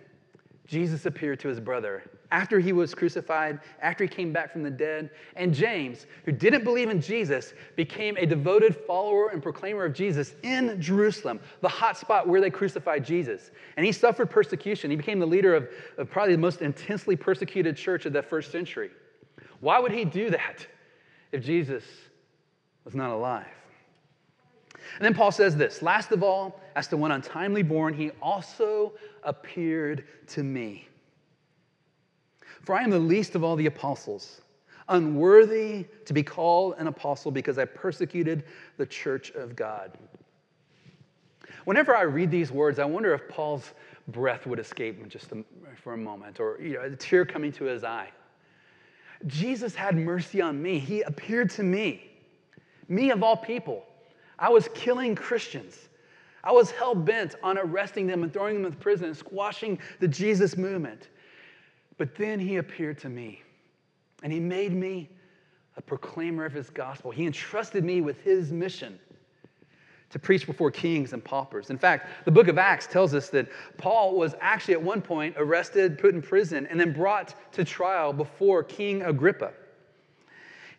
Jesus 0.66 1.04
appeared 1.04 1.40
to 1.40 1.48
his 1.48 1.60
brother 1.60 2.02
after 2.30 2.58
he 2.58 2.72
was 2.72 2.94
crucified, 2.94 3.60
after 3.82 4.04
he 4.04 4.08
came 4.08 4.32
back 4.32 4.50
from 4.50 4.62
the 4.62 4.70
dead. 4.70 5.10
And 5.36 5.52
James, 5.52 6.06
who 6.24 6.32
didn't 6.32 6.64
believe 6.64 6.88
in 6.88 7.00
Jesus, 7.00 7.52
became 7.76 8.16
a 8.16 8.24
devoted 8.24 8.74
follower 8.74 9.28
and 9.28 9.42
proclaimer 9.42 9.84
of 9.84 9.92
Jesus 9.92 10.34
in 10.42 10.80
Jerusalem, 10.80 11.38
the 11.60 11.68
hot 11.68 11.98
spot 11.98 12.26
where 12.26 12.40
they 12.40 12.50
crucified 12.50 13.04
Jesus. 13.04 13.50
And 13.76 13.84
he 13.84 13.92
suffered 13.92 14.30
persecution. 14.30 14.90
He 14.90 14.96
became 14.96 15.18
the 15.18 15.26
leader 15.26 15.54
of, 15.54 15.68
of 15.98 16.10
probably 16.10 16.34
the 16.34 16.40
most 16.40 16.62
intensely 16.62 17.14
persecuted 17.14 17.76
church 17.76 18.06
of 18.06 18.14
that 18.14 18.28
first 18.28 18.50
century. 18.50 18.90
Why 19.60 19.78
would 19.78 19.92
he 19.92 20.04
do 20.04 20.30
that 20.30 20.66
if 21.30 21.44
Jesus 21.44 21.84
was 22.84 22.94
not 22.94 23.10
alive? 23.10 23.46
And 24.96 25.04
then 25.04 25.14
Paul 25.14 25.32
says 25.32 25.56
this 25.56 25.82
Last 25.82 26.12
of 26.12 26.22
all, 26.22 26.60
as 26.76 26.88
to 26.88 26.96
one 26.96 27.12
untimely 27.12 27.62
born, 27.62 27.94
he 27.94 28.10
also 28.22 28.92
appeared 29.24 30.04
to 30.28 30.42
me. 30.42 30.88
For 32.62 32.74
I 32.74 32.82
am 32.82 32.90
the 32.90 32.98
least 32.98 33.34
of 33.34 33.44
all 33.44 33.56
the 33.56 33.66
apostles, 33.66 34.40
unworthy 34.88 35.86
to 36.06 36.12
be 36.12 36.22
called 36.22 36.74
an 36.78 36.86
apostle 36.86 37.30
because 37.30 37.58
I 37.58 37.64
persecuted 37.64 38.44
the 38.76 38.86
church 38.86 39.30
of 39.32 39.54
God. 39.54 39.92
Whenever 41.64 41.96
I 41.96 42.02
read 42.02 42.30
these 42.30 42.50
words, 42.50 42.78
I 42.78 42.84
wonder 42.84 43.14
if 43.14 43.28
Paul's 43.28 43.72
breath 44.08 44.46
would 44.46 44.58
escape 44.58 44.98
him 44.98 45.08
just 45.08 45.32
for 45.82 45.94
a 45.94 45.96
moment, 45.96 46.40
or 46.40 46.58
you 46.60 46.74
know, 46.74 46.82
a 46.82 46.90
tear 46.90 47.24
coming 47.24 47.52
to 47.52 47.64
his 47.64 47.84
eye. 47.84 48.10
Jesus 49.26 49.74
had 49.74 49.96
mercy 49.96 50.40
on 50.40 50.60
me. 50.60 50.78
He 50.78 51.02
appeared 51.02 51.48
to 51.50 51.62
me, 51.62 52.10
me 52.88 53.10
of 53.10 53.22
all 53.22 53.36
people. 53.36 53.84
I 54.38 54.50
was 54.50 54.68
killing 54.74 55.14
Christians. 55.14 55.88
I 56.44 56.52
was 56.52 56.70
hell 56.70 56.94
bent 56.94 57.34
on 57.42 57.58
arresting 57.58 58.06
them 58.06 58.22
and 58.22 58.32
throwing 58.32 58.54
them 58.54 58.66
in 58.66 58.72
prison 58.78 59.06
and 59.06 59.16
squashing 59.16 59.78
the 59.98 60.06
Jesus 60.06 60.56
movement. 60.56 61.08
But 61.96 62.14
then 62.14 62.38
he 62.38 62.56
appeared 62.56 62.98
to 62.98 63.08
me 63.08 63.42
and 64.22 64.32
he 64.32 64.40
made 64.40 64.72
me 64.72 65.08
a 65.76 65.82
proclaimer 65.82 66.44
of 66.44 66.52
his 66.52 66.70
gospel. 66.70 67.10
He 67.10 67.26
entrusted 67.26 67.82
me 67.82 68.00
with 68.00 68.20
his 68.20 68.52
mission 68.52 68.98
to 70.10 70.18
preach 70.18 70.46
before 70.46 70.70
kings 70.70 71.12
and 71.12 71.24
paupers. 71.24 71.70
In 71.70 71.78
fact, 71.78 72.08
the 72.24 72.30
book 72.30 72.46
of 72.46 72.58
Acts 72.58 72.86
tells 72.86 73.14
us 73.14 73.30
that 73.30 73.48
Paul 73.78 74.16
was 74.16 74.34
actually 74.40 74.74
at 74.74 74.82
one 74.82 75.02
point 75.02 75.34
arrested, 75.36 75.98
put 75.98 76.14
in 76.14 76.22
prison, 76.22 76.68
and 76.68 76.78
then 76.78 76.92
brought 76.92 77.34
to 77.52 77.64
trial 77.64 78.12
before 78.12 78.62
King 78.62 79.02
Agrippa. 79.02 79.52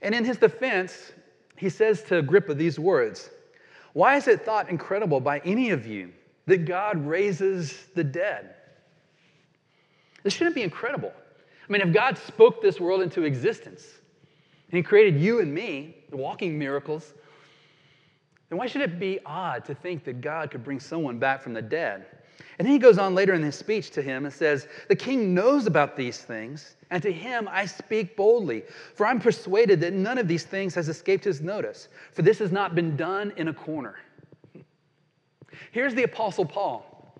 And 0.01 0.15
in 0.15 0.23
his 0.23 0.37
defense, 0.37 1.11
he 1.57 1.69
says 1.69 2.03
to 2.03 2.19
Agrippa 2.19 2.53
these 2.53 2.79
words 2.79 3.31
Why 3.95 4.17
is 4.17 4.27
it 4.27 4.43
thought 4.43 4.69
incredible 4.69 5.21
by 5.21 5.39
any 5.45 5.69
of 5.69 5.87
you 5.87 6.11
that 6.47 6.65
God 6.65 7.05
raises 7.07 7.85
the 7.95 8.03
dead? 8.03 8.53
This 10.21 10.33
shouldn't 10.33 10.53
be 10.53 10.63
incredible. 10.63 11.13
I 11.15 11.71
mean, 11.71 11.81
if 11.81 11.93
God 11.93 12.17
spoke 12.17 12.61
this 12.61 12.77
world 12.77 13.01
into 13.01 13.23
existence 13.23 13.85
and 14.69 14.75
He 14.75 14.83
created 14.83 15.17
you 15.21 15.39
and 15.39 15.53
me, 15.53 15.95
the 16.09 16.17
walking 16.17 16.59
miracles, 16.59 17.13
then 18.49 18.59
why 18.59 18.67
should 18.67 18.81
it 18.81 18.99
be 18.99 19.21
odd 19.25 19.63
to 19.63 19.73
think 19.73 20.03
that 20.03 20.19
God 20.19 20.51
could 20.51 20.61
bring 20.61 20.81
someone 20.81 21.17
back 21.17 21.41
from 21.41 21.53
the 21.53 21.61
dead? 21.61 22.05
And 22.57 22.65
then 22.65 22.73
he 22.73 22.79
goes 22.79 22.97
on 22.97 23.15
later 23.15 23.33
in 23.33 23.43
his 23.43 23.55
speech 23.55 23.91
to 23.91 24.01
him 24.01 24.25
and 24.25 24.33
says, 24.33 24.67
The 24.87 24.95
king 24.95 25.33
knows 25.33 25.67
about 25.67 25.95
these 25.95 26.19
things, 26.19 26.75
and 26.89 27.01
to 27.03 27.11
him 27.11 27.47
I 27.49 27.65
speak 27.65 28.15
boldly, 28.15 28.63
for 28.93 29.05
I'm 29.05 29.19
persuaded 29.19 29.79
that 29.81 29.93
none 29.93 30.17
of 30.17 30.27
these 30.27 30.43
things 30.43 30.75
has 30.75 30.89
escaped 30.89 31.23
his 31.23 31.41
notice, 31.41 31.89
for 32.13 32.21
this 32.21 32.39
has 32.39 32.51
not 32.51 32.75
been 32.75 32.95
done 32.95 33.33
in 33.37 33.49
a 33.49 33.53
corner. 33.53 33.95
Here's 35.71 35.93
the 35.93 36.03
Apostle 36.03 36.45
Paul, 36.45 37.13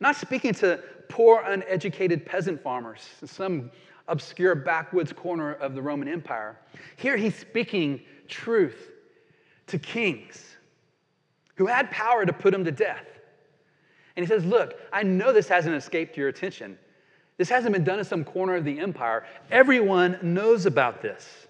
not 0.00 0.16
speaking 0.16 0.52
to 0.54 0.82
poor, 1.08 1.42
uneducated 1.46 2.26
peasant 2.26 2.62
farmers 2.62 3.08
in 3.22 3.28
some 3.28 3.70
obscure 4.08 4.54
backwoods 4.54 5.12
corner 5.12 5.54
of 5.54 5.74
the 5.74 5.82
Roman 5.82 6.08
Empire. 6.08 6.58
Here 6.96 7.16
he's 7.16 7.34
speaking 7.34 8.00
truth 8.28 8.90
to 9.66 9.78
kings 9.78 10.56
who 11.56 11.66
had 11.66 11.90
power 11.90 12.26
to 12.26 12.32
put 12.32 12.52
him 12.52 12.64
to 12.64 12.72
death. 12.72 13.06
And 14.16 14.24
he 14.24 14.28
says, 14.28 14.44
Look, 14.44 14.74
I 14.92 15.02
know 15.02 15.32
this 15.32 15.48
hasn't 15.48 15.74
escaped 15.74 16.16
your 16.16 16.28
attention. 16.28 16.78
This 17.36 17.48
hasn't 17.48 17.72
been 17.72 17.84
done 17.84 17.98
in 17.98 18.04
some 18.04 18.24
corner 18.24 18.54
of 18.54 18.64
the 18.64 18.78
empire. 18.78 19.26
Everyone 19.50 20.18
knows 20.22 20.66
about 20.66 21.02
this. 21.02 21.48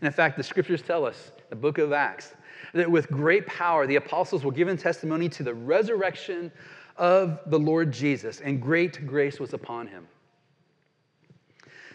And 0.00 0.06
in 0.06 0.12
fact, 0.12 0.36
the 0.36 0.42
scriptures 0.42 0.82
tell 0.82 1.04
us, 1.04 1.32
the 1.50 1.56
book 1.56 1.78
of 1.78 1.92
Acts, 1.92 2.34
that 2.74 2.90
with 2.90 3.08
great 3.08 3.46
power 3.46 3.86
the 3.86 3.96
apostles 3.96 4.44
were 4.44 4.52
given 4.52 4.76
testimony 4.76 5.28
to 5.30 5.42
the 5.42 5.54
resurrection 5.54 6.52
of 6.96 7.40
the 7.46 7.58
Lord 7.58 7.92
Jesus, 7.92 8.40
and 8.40 8.62
great 8.62 9.06
grace 9.06 9.40
was 9.40 9.52
upon 9.52 9.88
him. 9.88 10.06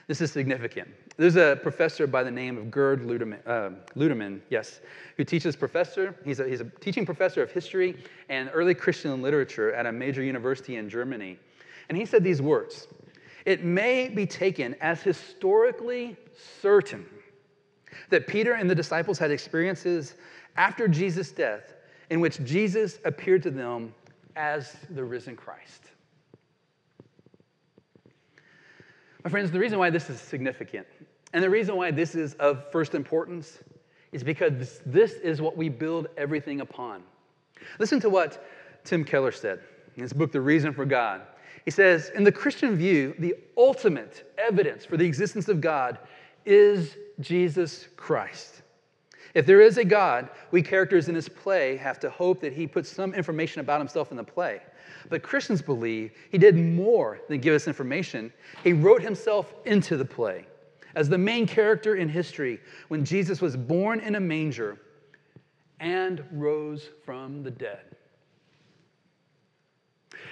This 0.09 0.21
is 0.21 0.31
significant. 0.31 0.87
There's 1.17 1.35
a 1.35 1.59
professor 1.61 2.07
by 2.07 2.23
the 2.23 2.31
name 2.31 2.57
of 2.57 2.71
Gerd 2.71 3.03
Ludemann, 3.03 3.37
uh, 3.45 3.69
Ludemann, 3.95 4.41
yes, 4.49 4.81
who 5.17 5.23
teaches 5.23 5.55
professor. 5.55 6.15
He's 6.25 6.39
a, 6.39 6.49
he's 6.49 6.61
a 6.61 6.65
teaching 6.81 7.05
professor 7.05 7.43
of 7.43 7.51
history 7.51 7.95
and 8.27 8.49
early 8.51 8.73
Christian 8.73 9.21
literature 9.21 9.71
at 9.71 9.85
a 9.85 9.91
major 9.91 10.23
university 10.23 10.77
in 10.77 10.89
Germany. 10.89 11.37
And 11.89 11.97
he 11.97 12.07
said 12.07 12.23
these 12.23 12.41
words 12.41 12.87
It 13.45 13.63
may 13.63 14.09
be 14.09 14.25
taken 14.25 14.75
as 14.81 15.03
historically 15.03 16.17
certain 16.59 17.05
that 18.09 18.25
Peter 18.25 18.53
and 18.53 18.67
the 18.67 18.73
disciples 18.73 19.19
had 19.19 19.29
experiences 19.29 20.15
after 20.55 20.87
Jesus' 20.87 21.31
death 21.31 21.75
in 22.09 22.19
which 22.19 22.43
Jesus 22.43 22.97
appeared 23.05 23.43
to 23.43 23.51
them 23.51 23.93
as 24.35 24.75
the 24.89 25.03
risen 25.03 25.35
Christ. 25.35 25.83
My 29.29 29.31
friends, 29.31 29.51
the 29.51 29.59
reason 29.59 29.77
why 29.77 29.91
this 29.91 30.09
is 30.09 30.19
significant 30.19 30.87
and 31.33 31.43
the 31.43 31.49
reason 31.51 31.75
why 31.75 31.91
this 31.91 32.15
is 32.15 32.33
of 32.39 32.71
first 32.71 32.95
importance 32.95 33.59
is 34.11 34.23
because 34.23 34.53
this, 34.57 34.81
this 34.87 35.11
is 35.21 35.39
what 35.39 35.55
we 35.55 35.69
build 35.69 36.07
everything 36.17 36.61
upon. 36.61 37.03
Listen 37.77 37.99
to 37.99 38.09
what 38.09 38.43
Tim 38.83 39.05
Keller 39.05 39.31
said 39.31 39.59
in 39.95 40.01
his 40.01 40.13
book, 40.13 40.31
The 40.31 40.41
Reason 40.41 40.73
for 40.73 40.83
God. 40.83 41.21
He 41.63 41.69
says, 41.69 42.09
In 42.15 42.23
the 42.23 42.31
Christian 42.31 42.75
view, 42.75 43.13
the 43.19 43.35
ultimate 43.55 44.33
evidence 44.39 44.83
for 44.83 44.97
the 44.97 45.05
existence 45.05 45.47
of 45.47 45.61
God 45.61 45.99
is 46.43 46.97
Jesus 47.19 47.87
Christ. 47.97 48.63
If 49.35 49.45
there 49.45 49.61
is 49.61 49.77
a 49.77 49.85
God, 49.85 50.29
we 50.49 50.63
characters 50.63 51.07
in 51.07 51.13
his 51.13 51.29
play 51.29 51.77
have 51.77 51.99
to 51.99 52.09
hope 52.09 52.41
that 52.41 52.53
he 52.53 52.65
puts 52.65 52.89
some 52.89 53.13
information 53.13 53.61
about 53.61 53.79
himself 53.79 54.09
in 54.09 54.17
the 54.17 54.23
play. 54.23 54.59
But 55.07 55.23
Christians 55.23 55.61
believe 55.61 56.11
he 56.31 56.37
did 56.37 56.55
more 56.55 57.19
than 57.29 57.39
give 57.39 57.53
us 57.53 57.67
information, 57.67 58.33
he 58.63 58.73
wrote 58.73 59.01
himself 59.01 59.53
into 59.65 59.95
the 59.95 60.05
play 60.05 60.45
as 60.95 61.07
the 61.07 61.17
main 61.17 61.47
character 61.47 61.95
in 61.95 62.09
history 62.09 62.59
when 62.87 63.05
Jesus 63.05 63.41
was 63.41 63.55
born 63.55 63.99
in 63.99 64.15
a 64.15 64.19
manger 64.19 64.79
and 65.79 66.23
rose 66.31 66.89
from 67.05 67.43
the 67.43 67.51
dead. 67.51 67.95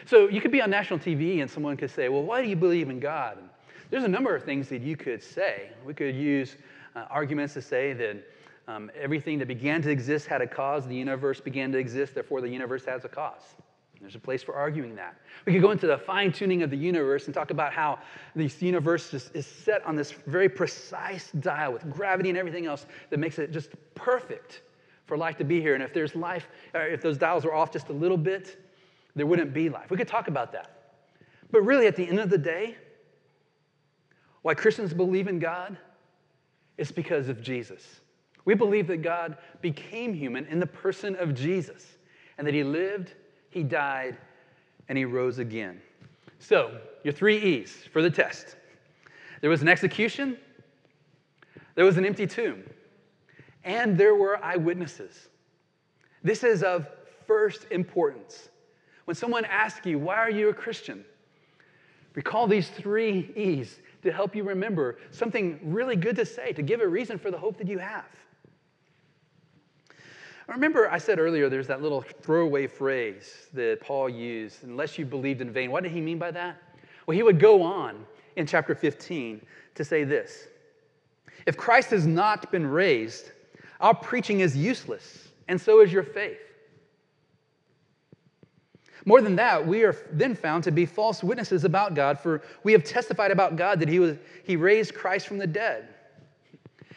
So 0.05 0.27
you 0.27 0.41
could 0.41 0.51
be 0.51 0.61
on 0.61 0.69
national 0.69 0.99
TV 0.99 1.41
and 1.41 1.49
someone 1.49 1.77
could 1.77 1.91
say, 1.91 2.09
Well, 2.09 2.23
why 2.23 2.41
do 2.41 2.49
you 2.49 2.55
believe 2.55 2.89
in 2.89 2.99
God? 2.99 3.37
And 3.37 3.49
there's 3.89 4.03
a 4.03 4.09
number 4.09 4.35
of 4.35 4.43
things 4.43 4.67
that 4.69 4.81
you 4.81 4.97
could 4.97 5.23
say. 5.23 5.69
We 5.85 5.93
could 5.93 6.15
use 6.15 6.55
uh, 6.95 7.05
arguments 7.09 7.53
to 7.53 7.61
say 7.61 7.93
that 7.93 8.17
um, 8.67 8.91
everything 8.99 9.39
that 9.39 9.47
began 9.47 9.81
to 9.83 9.89
exist 9.89 10.27
had 10.27 10.41
a 10.41 10.47
cause, 10.47 10.85
the 10.87 10.95
universe 10.95 11.39
began 11.39 11.71
to 11.71 11.77
exist, 11.77 12.13
therefore 12.13 12.41
the 12.41 12.49
universe 12.49 12.83
has 12.85 13.05
a 13.05 13.09
cause. 13.09 13.55
There's 14.01 14.15
a 14.15 14.19
place 14.19 14.43
for 14.43 14.53
arguing 14.53 14.95
that. 14.95 15.17
We 15.45 15.53
could 15.53 15.61
go 15.61 15.71
into 15.71 15.87
the 15.87 15.97
fine 15.97 16.31
tuning 16.31 16.61
of 16.61 16.69
the 16.69 16.77
universe 16.77 17.25
and 17.25 17.33
talk 17.33 17.51
about 17.51 17.73
how 17.73 17.99
this 18.35 18.61
universe 18.61 19.13
is, 19.13 19.31
is 19.33 19.47
set 19.47 19.85
on 19.85 19.95
this 19.95 20.11
very 20.11 20.49
precise 20.49 21.31
dial 21.39 21.73
with 21.73 21.89
gravity 21.89 22.29
and 22.29 22.37
everything 22.37 22.65
else 22.65 22.85
that 23.09 23.17
makes 23.17 23.39
it 23.39 23.51
just 23.51 23.71
perfect 23.95 24.61
for 25.05 25.17
life 25.17 25.37
to 25.37 25.43
be 25.43 25.61
here. 25.61 25.73
And 25.73 25.83
if 25.83 25.93
there's 25.93 26.15
life, 26.15 26.47
uh, 26.75 26.79
if 26.79 27.01
those 27.01 27.17
dials 27.17 27.45
were 27.45 27.55
off 27.55 27.71
just 27.71 27.89
a 27.89 27.93
little 27.93 28.17
bit, 28.17 28.63
there 29.15 29.25
wouldn't 29.25 29.53
be 29.53 29.69
life. 29.69 29.89
We 29.89 29.97
could 29.97 30.07
talk 30.07 30.27
about 30.27 30.51
that. 30.51 30.95
But 31.49 31.61
really, 31.61 31.87
at 31.87 31.95
the 31.95 32.07
end 32.07 32.19
of 32.19 32.29
the 32.29 32.37
day, 32.37 32.75
why 34.41 34.53
Christians 34.53 34.93
believe 34.93 35.27
in 35.27 35.39
God 35.39 35.77
is 36.77 36.91
because 36.91 37.29
of 37.29 37.41
Jesus. 37.41 38.01
We 38.45 38.53
believe 38.53 38.87
that 38.87 39.01
God 39.01 39.37
became 39.61 40.13
human 40.13 40.45
in 40.45 40.59
the 40.59 40.67
person 40.67 41.15
of 41.15 41.33
Jesus 41.33 41.97
and 42.37 42.45
that 42.45 42.53
he 42.53 42.63
lived 42.63 43.15
he 43.57 43.63
died, 43.63 44.15
and 44.87 44.95
he 44.97 45.03
rose 45.03 45.39
again. 45.39 45.81
So, 46.37 46.79
your 47.03 47.11
three 47.11 47.39
E's 47.39 47.75
for 47.91 48.03
the 48.03 48.09
test 48.09 48.55
there 49.41 49.49
was 49.49 49.61
an 49.63 49.67
execution, 49.67 50.37
there 51.73 51.85
was 51.85 51.97
an 51.97 52.05
empty 52.05 52.27
tomb, 52.27 52.63
and 53.63 53.97
there 53.97 54.13
were 54.13 54.43
eyewitnesses. 54.43 55.29
This 56.23 56.43
is 56.43 56.61
of 56.61 56.87
first 57.25 57.65
importance. 57.71 58.49
When 59.05 59.15
someone 59.15 59.45
asks 59.45 59.85
you, 59.87 59.97
Why 59.97 60.17
are 60.17 60.31
you 60.31 60.49
a 60.49 60.53
Christian? 60.53 61.03
recall 62.13 62.47
these 62.47 62.69
three 62.69 63.31
E's 63.35 63.79
to 64.03 64.11
help 64.11 64.35
you 64.35 64.43
remember 64.43 64.97
something 65.11 65.59
really 65.63 65.95
good 65.95 66.15
to 66.15 66.25
say, 66.25 66.51
to 66.53 66.63
give 66.63 66.81
a 66.81 66.87
reason 66.87 67.17
for 67.17 67.29
the 67.31 67.37
hope 67.37 67.57
that 67.57 67.67
you 67.67 67.77
have. 67.77 68.05
Remember, 70.47 70.89
I 70.89 70.97
said 70.97 71.19
earlier 71.19 71.49
there's 71.49 71.67
that 71.67 71.81
little 71.81 72.01
throwaway 72.01 72.67
phrase 72.67 73.47
that 73.53 73.79
Paul 73.81 74.09
used, 74.09 74.63
unless 74.63 74.97
you 74.97 75.05
believed 75.05 75.41
in 75.41 75.51
vain. 75.51 75.71
What 75.71 75.83
did 75.83 75.91
he 75.91 76.01
mean 76.01 76.17
by 76.17 76.31
that? 76.31 76.61
Well, 77.05 77.15
he 77.15 77.23
would 77.23 77.39
go 77.39 77.61
on 77.61 78.05
in 78.37 78.45
chapter 78.45 78.73
15 78.73 79.45
to 79.75 79.83
say 79.83 80.03
this 80.03 80.47
If 81.45 81.57
Christ 81.57 81.91
has 81.91 82.07
not 82.07 82.51
been 82.51 82.65
raised, 82.65 83.31
our 83.81 83.93
preaching 83.93 84.39
is 84.39 84.55
useless, 84.55 85.29
and 85.47 85.59
so 85.59 85.81
is 85.81 85.91
your 85.91 86.03
faith. 86.03 86.39
More 89.05 89.21
than 89.21 89.37
that, 89.37 89.65
we 89.65 89.83
are 89.83 89.95
then 90.11 90.35
found 90.35 90.65
to 90.65 90.71
be 90.71 90.85
false 90.85 91.23
witnesses 91.23 91.63
about 91.63 91.93
God, 91.93 92.19
for 92.19 92.41
we 92.63 92.73
have 92.73 92.83
testified 92.83 93.31
about 93.31 93.55
God 93.55 93.79
that 93.79 93.87
he, 93.87 93.99
was, 93.99 94.17
he 94.43 94.55
raised 94.57 94.93
Christ 94.93 95.27
from 95.27 95.37
the 95.37 95.47
dead. 95.47 95.87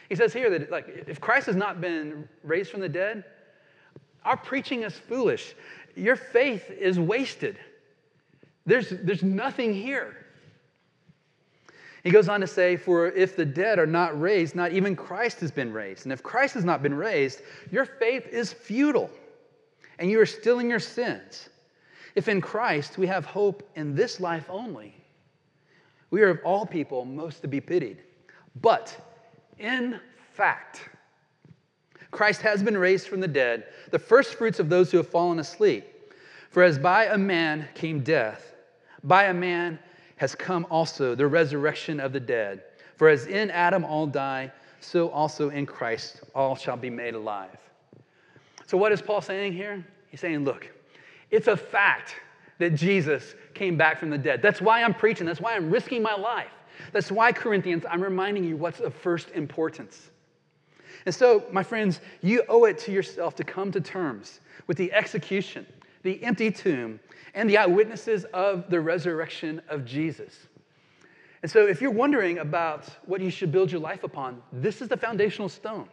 He 0.09 0.15
says 0.15 0.33
here 0.33 0.49
that 0.49 0.69
like, 0.71 1.05
if 1.07 1.21
Christ 1.21 1.45
has 1.45 1.55
not 1.55 1.79
been 1.79 2.27
raised 2.43 2.69
from 2.69 2.81
the 2.81 2.89
dead, 2.89 3.23
our 4.23 4.37
preaching 4.37 4.83
is 4.83 4.93
foolish. 4.93 5.55
Your 5.95 6.15
faith 6.15 6.69
is 6.69 6.99
wasted. 6.99 7.57
There's, 8.65 8.89
there's 8.89 9.23
nothing 9.23 9.73
here. 9.73 10.17
He 12.03 12.09
goes 12.09 12.29
on 12.29 12.41
to 12.41 12.47
say, 12.47 12.77
For 12.77 13.07
if 13.07 13.35
the 13.35 13.45
dead 13.45 13.79
are 13.79 13.87
not 13.87 14.19
raised, 14.19 14.55
not 14.55 14.71
even 14.71 14.95
Christ 14.95 15.39
has 15.41 15.51
been 15.51 15.71
raised. 15.71 16.05
And 16.05 16.13
if 16.13 16.23
Christ 16.23 16.53
has 16.55 16.65
not 16.65 16.81
been 16.81 16.93
raised, 16.93 17.41
your 17.71 17.85
faith 17.85 18.27
is 18.27 18.51
futile, 18.51 19.09
and 19.99 20.09
you 20.09 20.19
are 20.19 20.25
still 20.25 20.59
in 20.59 20.69
your 20.69 20.79
sins. 20.79 21.49
If 22.15 22.27
in 22.27 22.41
Christ 22.41 22.97
we 22.97 23.07
have 23.07 23.25
hope 23.25 23.69
in 23.75 23.95
this 23.95 24.19
life 24.19 24.45
only, 24.49 24.95
we 26.09 26.21
are 26.21 26.29
of 26.29 26.39
all 26.43 26.65
people 26.65 27.05
most 27.05 27.41
to 27.41 27.47
be 27.47 27.61
pitied. 27.61 28.03
But 28.61 28.95
in 29.59 29.99
fact, 30.33 30.89
Christ 32.11 32.41
has 32.41 32.61
been 32.61 32.77
raised 32.77 33.07
from 33.07 33.21
the 33.21 33.27
dead, 33.27 33.65
the 33.89 33.99
first 33.99 34.35
fruits 34.35 34.59
of 34.59 34.69
those 34.69 34.91
who 34.91 34.97
have 34.97 35.07
fallen 35.07 35.39
asleep. 35.39 35.85
For 36.49 36.61
as 36.61 36.77
by 36.77 37.05
a 37.05 37.17
man 37.17 37.67
came 37.73 38.01
death, 38.01 38.53
by 39.03 39.25
a 39.25 39.33
man 39.33 39.79
has 40.17 40.35
come 40.35 40.67
also 40.69 41.15
the 41.15 41.25
resurrection 41.25 41.99
of 41.99 42.13
the 42.13 42.19
dead. 42.19 42.63
For 42.97 43.07
as 43.09 43.25
in 43.25 43.49
Adam 43.49 43.85
all 43.85 44.05
die, 44.05 44.51
so 44.81 45.09
also 45.09 45.49
in 45.49 45.65
Christ 45.65 46.21
all 46.35 46.55
shall 46.55 46.77
be 46.77 46.89
made 46.89 47.15
alive. 47.15 47.57
So, 48.67 48.77
what 48.77 48.91
is 48.91 49.01
Paul 49.01 49.21
saying 49.21 49.53
here? 49.53 49.83
He's 50.09 50.19
saying, 50.19 50.43
look, 50.43 50.69
it's 51.31 51.47
a 51.47 51.57
fact 51.57 52.15
that 52.59 52.75
Jesus 52.75 53.33
came 53.55 53.77
back 53.77 53.99
from 53.99 54.09
the 54.09 54.17
dead. 54.17 54.41
That's 54.41 54.61
why 54.61 54.83
I'm 54.83 54.93
preaching. 54.93 55.25
That's 55.25 55.41
why 55.41 55.55
I'm 55.55 55.71
risking 55.71 56.03
my 56.03 56.15
life. 56.15 56.51
That's 56.91 57.11
why, 57.11 57.31
Corinthians, 57.31 57.85
I'm 57.89 58.01
reminding 58.01 58.43
you 58.43 58.57
what's 58.57 58.79
of 58.79 58.93
first 58.93 59.31
importance. 59.31 60.10
And 61.05 61.13
so, 61.13 61.45
my 61.51 61.63
friends, 61.63 61.99
you 62.21 62.43
owe 62.47 62.65
it 62.65 62.77
to 62.79 62.91
yourself 62.91 63.35
to 63.35 63.43
come 63.43 63.71
to 63.71 63.81
terms 63.81 64.39
with 64.67 64.77
the 64.77 64.91
execution, 64.93 65.65
the 66.03 66.23
empty 66.23 66.51
tomb, 66.51 66.99
and 67.33 67.49
the 67.49 67.57
eyewitnesses 67.57 68.25
of 68.33 68.69
the 68.69 68.79
resurrection 68.79 69.61
of 69.69 69.85
Jesus. 69.85 70.47
And 71.41 71.49
so, 71.49 71.65
if 71.67 71.81
you're 71.81 71.91
wondering 71.91 72.39
about 72.39 72.87
what 73.05 73.21
you 73.21 73.31
should 73.31 73.51
build 73.51 73.71
your 73.71 73.81
life 73.81 74.03
upon, 74.03 74.41
this 74.51 74.81
is 74.81 74.89
the 74.89 74.97
foundational 74.97 75.49
stone. 75.49 75.87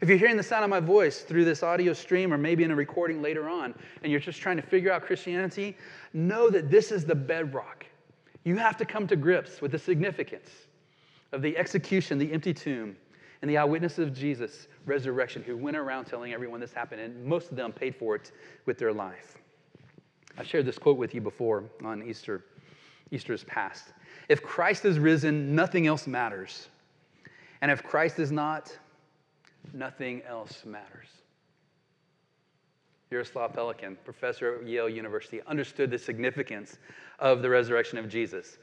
If 0.00 0.08
you're 0.08 0.18
hearing 0.18 0.36
the 0.36 0.42
sound 0.42 0.64
of 0.64 0.70
my 0.70 0.80
voice 0.80 1.20
through 1.20 1.44
this 1.44 1.62
audio 1.62 1.92
stream 1.92 2.32
or 2.32 2.38
maybe 2.38 2.64
in 2.64 2.70
a 2.70 2.76
recording 2.76 3.22
later 3.22 3.48
on, 3.48 3.74
and 4.02 4.10
you're 4.10 4.20
just 4.20 4.40
trying 4.40 4.56
to 4.56 4.62
figure 4.62 4.90
out 4.92 5.02
Christianity, 5.02 5.76
know 6.12 6.50
that 6.50 6.70
this 6.70 6.90
is 6.90 7.04
the 7.04 7.14
bedrock. 7.14 7.86
You 8.44 8.56
have 8.56 8.76
to 8.78 8.84
come 8.84 9.06
to 9.06 9.16
grips 9.16 9.60
with 9.60 9.70
the 9.70 9.78
significance 9.78 10.50
of 11.30 11.40
the 11.40 11.56
execution, 11.56 12.18
the 12.18 12.32
empty 12.32 12.52
tomb, 12.52 12.96
and 13.42 13.50
the 13.50 13.58
eyewitnesses 13.58 13.98
of 13.98 14.14
Jesus' 14.14 14.68
resurrection 14.86 15.42
who 15.42 15.56
went 15.56 15.76
around 15.76 16.04
telling 16.06 16.32
everyone 16.32 16.60
this 16.60 16.72
happened, 16.72 17.00
and 17.00 17.24
most 17.24 17.50
of 17.50 17.56
them 17.56 17.72
paid 17.72 17.94
for 17.94 18.14
it 18.14 18.30
with 18.66 18.78
their 18.78 18.92
life. 18.92 19.36
I've 20.38 20.46
shared 20.46 20.64
this 20.64 20.78
quote 20.78 20.96
with 20.96 21.14
you 21.14 21.20
before 21.20 21.64
on 21.84 22.02
Easter. 22.02 22.44
Easter 23.10 23.32
is 23.32 23.44
past. 23.44 23.92
If 24.28 24.42
Christ 24.42 24.84
is 24.84 24.98
risen, 24.98 25.54
nothing 25.54 25.86
else 25.86 26.06
matters. 26.06 26.68
And 27.60 27.70
if 27.70 27.82
Christ 27.82 28.18
is 28.18 28.32
not, 28.32 28.76
nothing 29.74 30.22
else 30.22 30.64
matters. 30.64 31.08
Jaroslav 33.10 33.54
Pelikan, 33.54 33.96
professor 34.04 34.60
at 34.60 34.66
Yale 34.66 34.88
University, 34.88 35.42
understood 35.46 35.90
the 35.90 35.98
significance 35.98 36.78
of 37.18 37.42
the 37.42 37.50
resurrection 37.50 37.98
of 37.98 38.08
Jesus. 38.08 38.56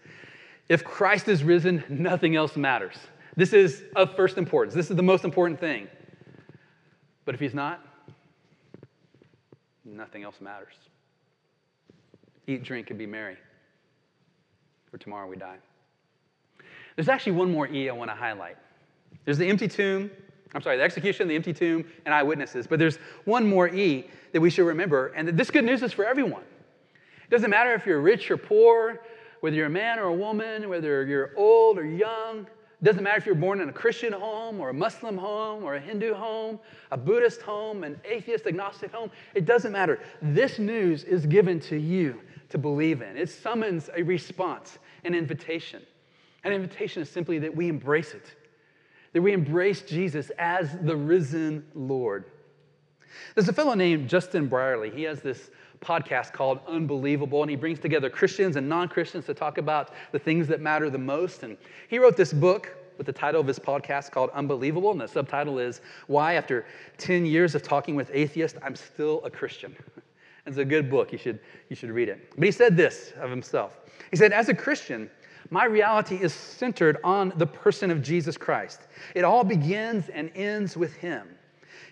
If 0.70 0.84
Christ 0.84 1.28
is 1.28 1.44
risen, 1.44 1.84
nothing 1.88 2.36
else 2.36 2.56
matters. 2.56 2.98
This 3.39 3.54
is 3.54 3.84
of 3.95 4.17
first 4.17 4.38
importance. 4.38 4.75
This 4.75 4.91
is 4.91 4.97
the 4.97 5.02
most 5.02 5.23
important 5.23 5.62
thing. 5.62 5.88
But 7.23 7.36
if 7.36 7.39
he's 7.39 7.54
not, 7.54 7.80
nothing 9.86 10.23
else 10.23 10.41
matters. 10.41 10.73
Eat, 12.47 12.63
drink, 12.63 12.89
and 12.89 12.99
be 12.99 13.06
merry, 13.06 13.38
for 14.91 14.97
tomorrow 14.97 15.25
we 15.25 15.38
die. 15.38 15.56
There's 16.97 17.08
actually 17.08 17.32
one 17.32 17.49
more 17.49 17.65
E 17.69 17.88
I 17.88 17.93
want 17.93 18.12
to 18.12 18.15
highlight. 18.15 18.58
There's 19.23 19.38
the 19.38 19.47
empty 19.47 19.69
tomb, 19.69 20.12
I'm 20.54 20.62
sorry, 20.62 20.75
the 20.75 20.84
execution, 20.84 21.30
the 21.30 21.36
empty 21.36 21.54
tomb, 21.54 21.86
and 22.04 22.13
eyewitnesses. 22.13 22.67
But 22.67 22.78
there's 22.78 22.97
one 23.23 23.47
more 23.47 23.69
E 23.69 24.10
that 24.34 24.41
we 24.41 24.49
should 24.49 24.65
remember, 24.65 25.13
and 25.15 25.30
this 25.30 25.49
good 25.49 25.63
news 25.63 25.82
is 25.82 25.93
for 25.93 26.04
everyone. 26.04 26.43
It 27.23 27.30
doesn't 27.30 27.49
matter 27.49 27.73
if 27.73 27.86
you're 27.86 28.02
rich 28.02 28.30
or 28.32 28.36
poor, 28.36 28.99
whether 29.39 29.56
you're 29.56 29.67
a 29.67 29.69
man 29.69 29.97
or 29.97 30.08
a 30.08 30.13
woman, 30.13 30.67
whether 30.67 31.06
you're 31.06 31.32
old 31.38 31.80
or 31.80 31.86
young. 31.86 32.45
It 32.82 32.86
doesn't 32.86 33.04
matter 33.04 33.18
if 33.18 33.26
you're 33.26 33.36
born 33.36 33.60
in 33.60 33.70
a 33.70 33.74
Christian 33.74 34.13
home 34.13 34.60
or 34.60 34.70
a 34.70 34.74
Muslim 34.74 35.18
home 35.18 35.63
or 35.63 35.76
a 35.76 35.80
Hindu 35.80 36.13
home, 36.13 36.60
a 36.92 36.98
Buddhist 36.98 37.42
home, 37.42 37.84
an 37.84 38.00
atheist, 38.06 38.48
agnostic 38.48 38.94
home. 38.94 39.12
It 39.36 39.46
doesn't 39.46 39.72
matter. 39.72 40.00
This 40.22 40.60
news 40.60 41.04
is 41.04 41.26
given 41.26 41.60
to 41.62 41.78
you 41.78 42.22
to 42.50 42.58
believe 42.58 43.02
in. 43.02 43.18
It 43.18 43.30
summons 43.30 43.89
a 43.96 44.04
response, 44.04 44.80
an 45.04 45.13
invitation. 45.13 45.82
An 46.46 46.54
invitation 46.54 47.02
is 47.02 47.10
simply 47.10 47.38
that 47.39 47.54
we 47.54 47.68
embrace 47.68 48.13
it 48.13 48.34
that 49.13 49.22
we 49.22 49.34
embrace 49.34 49.82
Jesus 49.82 50.32
as 50.38 50.78
the 50.82 50.96
risen 50.96 51.65
Lord. 51.74 52.26
There's 53.36 53.50
a 53.50 53.54
fellow 53.54 53.74
named 53.74 54.10
Justin 54.10 54.48
Brierley. 54.48 54.89
He 54.89 55.04
has 55.04 55.22
this 55.22 55.50
podcast 55.82 56.34
called 56.34 56.60
Unbelievable, 56.67 57.41
and 57.41 57.50
he 57.50 57.56
brings 57.56 57.80
together 57.80 58.10
Christians 58.10 58.56
and 58.56 58.67
non 58.67 58.88
Christians 58.88 59.26
to 59.26 59.34
talk 59.34 59.58
about 59.58 59.93
the 60.12 60.19
things 60.19 60.48
that 60.48 60.62
matter 60.62 60.89
the 60.89 60.98
most. 60.98 61.43
And 61.43 61.58
he 61.88 62.00
wrote 62.00 62.17
this 62.17 62.34
book 62.34 62.76
with 62.98 63.06
the 63.06 63.13
title 63.13 63.39
of 63.39 63.48
his 63.48 63.60
podcast 63.60 64.12
called 64.12 64.30
Unbelievable, 64.32 64.91
and 64.91 65.00
the 65.00 65.08
subtitle 65.08 65.58
is 65.58 65.82
Why, 66.08 66.34
After 66.34 66.65
10 66.98 67.26
Years 67.26 67.56
of 67.56 67.63
Talking 67.63 67.95
with 67.95 68.12
Atheists, 68.13 68.60
I'm 68.62 68.76
Still 68.76 69.24
a 69.24 69.30
Christian. 69.30 69.76
it's 70.45 70.58
a 70.58 70.65
good 70.65 70.89
book. 70.89 71.12
You 71.12 71.17
should, 71.17 71.39
you 71.69 71.76
should 71.76 71.91
read 71.91 72.10
it. 72.10 72.34
But 72.36 72.43
he 72.43 72.52
said 72.52 72.76
this 72.76 73.13
of 73.19 73.30
himself 73.30 73.80
He 74.12 74.17
said, 74.17 74.34
As 74.34 74.50
a 74.50 74.54
Christian, 74.54 75.10
my 75.50 75.65
reality 75.65 76.17
is 76.17 76.34
centered 76.34 76.98
on 77.04 77.34
the 77.38 77.48
person 77.48 77.89
of 77.89 78.04
Jesus 78.04 78.38
Christ. 78.38 78.82
It 79.15 79.24
all 79.24 79.43
begins 79.43 80.10
and 80.10 80.30
ends 80.36 80.76
with 80.76 80.93
him. 80.95 81.28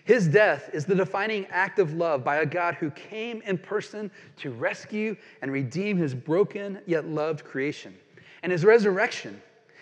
His 0.08 0.26
death 0.26 0.70
is 0.72 0.86
the 0.86 0.94
defining 0.94 1.44
act 1.50 1.78
of 1.78 1.92
love 1.92 2.24
by 2.24 2.36
a 2.36 2.46
God 2.46 2.76
who 2.76 2.90
came 2.92 3.42
in 3.42 3.58
person 3.58 4.10
to 4.38 4.50
rescue 4.52 5.14
and 5.42 5.52
redeem 5.52 5.98
his 5.98 6.14
broken 6.14 6.78
yet 6.86 7.06
loved 7.06 7.44
creation. 7.44 7.94
And 8.42 8.50
his 8.50 8.64
resurrection 8.64 9.38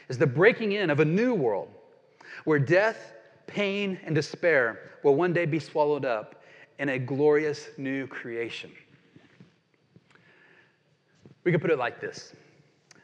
is 0.09 0.19
the 0.19 0.27
breaking 0.27 0.73
in 0.73 0.91
of 0.91 0.99
a 0.99 1.05
new 1.05 1.33
world 1.33 1.69
where 2.43 2.59
death, 2.59 3.13
pain, 3.47 4.01
and 4.03 4.17
despair 4.17 4.99
will 5.05 5.15
one 5.15 5.33
day 5.33 5.47
be 5.47 5.61
swallowed 5.61 6.05
up 6.05 6.43
in 6.81 6.89
a 6.89 6.99
glorious 6.99 7.69
new 7.79 8.09
creation. 8.09 8.73
We 11.45 11.53
could 11.53 11.61
put 11.61 11.71
it 11.71 11.79
like 11.79 12.01
this 12.01 12.33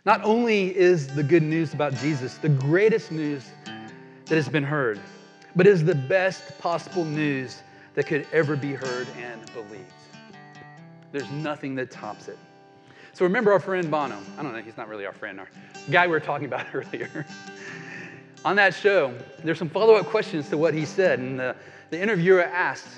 not 0.04 0.24
only 0.24 0.76
is 0.76 1.06
the 1.06 1.22
good 1.22 1.44
news 1.44 1.72
about 1.72 1.94
Jesus 1.94 2.38
the 2.38 2.48
greatest 2.48 3.12
news 3.12 3.44
that 4.26 4.34
has 4.34 4.48
been 4.48 4.64
heard, 4.64 4.98
but 5.54 5.66
is 5.66 5.84
the 5.84 5.94
best 5.94 6.58
possible 6.58 7.04
news 7.04 7.62
that 7.94 8.06
could 8.06 8.26
ever 8.32 8.56
be 8.56 8.72
heard 8.72 9.06
and 9.18 9.52
believed. 9.52 9.92
There's 11.12 11.30
nothing 11.30 11.74
that 11.76 11.90
tops 11.90 12.28
it. 12.28 12.38
So 13.12 13.24
remember 13.26 13.52
our 13.52 13.60
friend 13.60 13.90
Bono. 13.90 14.18
I 14.38 14.42
don't 14.42 14.52
know, 14.52 14.62
he's 14.62 14.78
not 14.78 14.88
really 14.88 15.04
our 15.04 15.12
friend, 15.12 15.38
our 15.38 15.48
guy 15.90 16.06
we 16.06 16.12
were 16.12 16.20
talking 16.20 16.46
about 16.46 16.66
earlier. 16.74 17.26
On 18.44 18.56
that 18.56 18.74
show, 18.74 19.14
there's 19.44 19.58
some 19.58 19.68
follow 19.68 19.94
up 19.94 20.06
questions 20.06 20.48
to 20.48 20.58
what 20.58 20.74
he 20.74 20.84
said, 20.84 21.18
and 21.18 21.38
the, 21.38 21.54
the 21.90 22.00
interviewer 22.00 22.42
asked, 22.42 22.88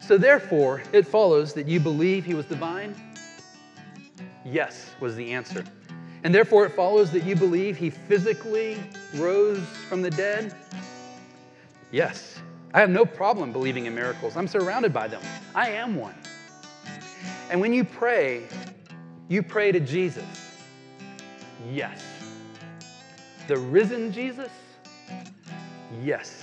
So 0.00 0.16
therefore, 0.16 0.82
it 0.92 1.06
follows 1.06 1.52
that 1.52 1.68
you 1.68 1.78
believe 1.78 2.24
he 2.24 2.34
was 2.34 2.46
divine? 2.46 2.94
Yes, 4.44 4.90
was 5.00 5.14
the 5.14 5.32
answer. 5.32 5.64
And 6.24 6.34
therefore, 6.34 6.64
it 6.64 6.72
follows 6.72 7.10
that 7.12 7.24
you 7.24 7.36
believe 7.36 7.76
he 7.76 7.90
physically 7.90 8.78
rose 9.16 9.62
from 9.88 10.00
the 10.00 10.10
dead? 10.10 10.54
Yes. 11.94 12.40
I 12.72 12.80
have 12.80 12.90
no 12.90 13.06
problem 13.06 13.52
believing 13.52 13.86
in 13.86 13.94
miracles. 13.94 14.36
I'm 14.36 14.48
surrounded 14.48 14.92
by 14.92 15.06
them. 15.06 15.22
I 15.54 15.70
am 15.70 15.94
one. 15.94 16.16
And 17.48 17.60
when 17.60 17.72
you 17.72 17.84
pray, 17.84 18.48
you 19.28 19.44
pray 19.44 19.70
to 19.70 19.78
Jesus. 19.78 20.24
Yes. 21.70 22.02
The 23.46 23.56
risen 23.56 24.10
Jesus? 24.10 24.50
Yes. 26.02 26.42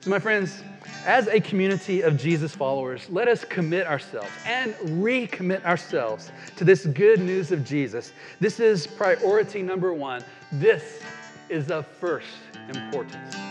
So, 0.00 0.10
my 0.10 0.18
friends, 0.18 0.62
as 1.06 1.28
a 1.28 1.40
community 1.40 2.02
of 2.02 2.18
Jesus 2.18 2.54
followers, 2.54 3.08
let 3.08 3.28
us 3.28 3.46
commit 3.46 3.86
ourselves 3.86 4.28
and 4.44 4.74
recommit 5.02 5.64
ourselves 5.64 6.32
to 6.56 6.64
this 6.64 6.84
good 6.84 7.20
news 7.20 7.50
of 7.50 7.64
Jesus. 7.64 8.12
This 8.40 8.60
is 8.60 8.86
priority 8.86 9.62
number 9.62 9.94
one. 9.94 10.22
This 10.52 11.00
is 11.48 11.70
of 11.70 11.86
first 11.86 12.28
importance. 12.68 13.49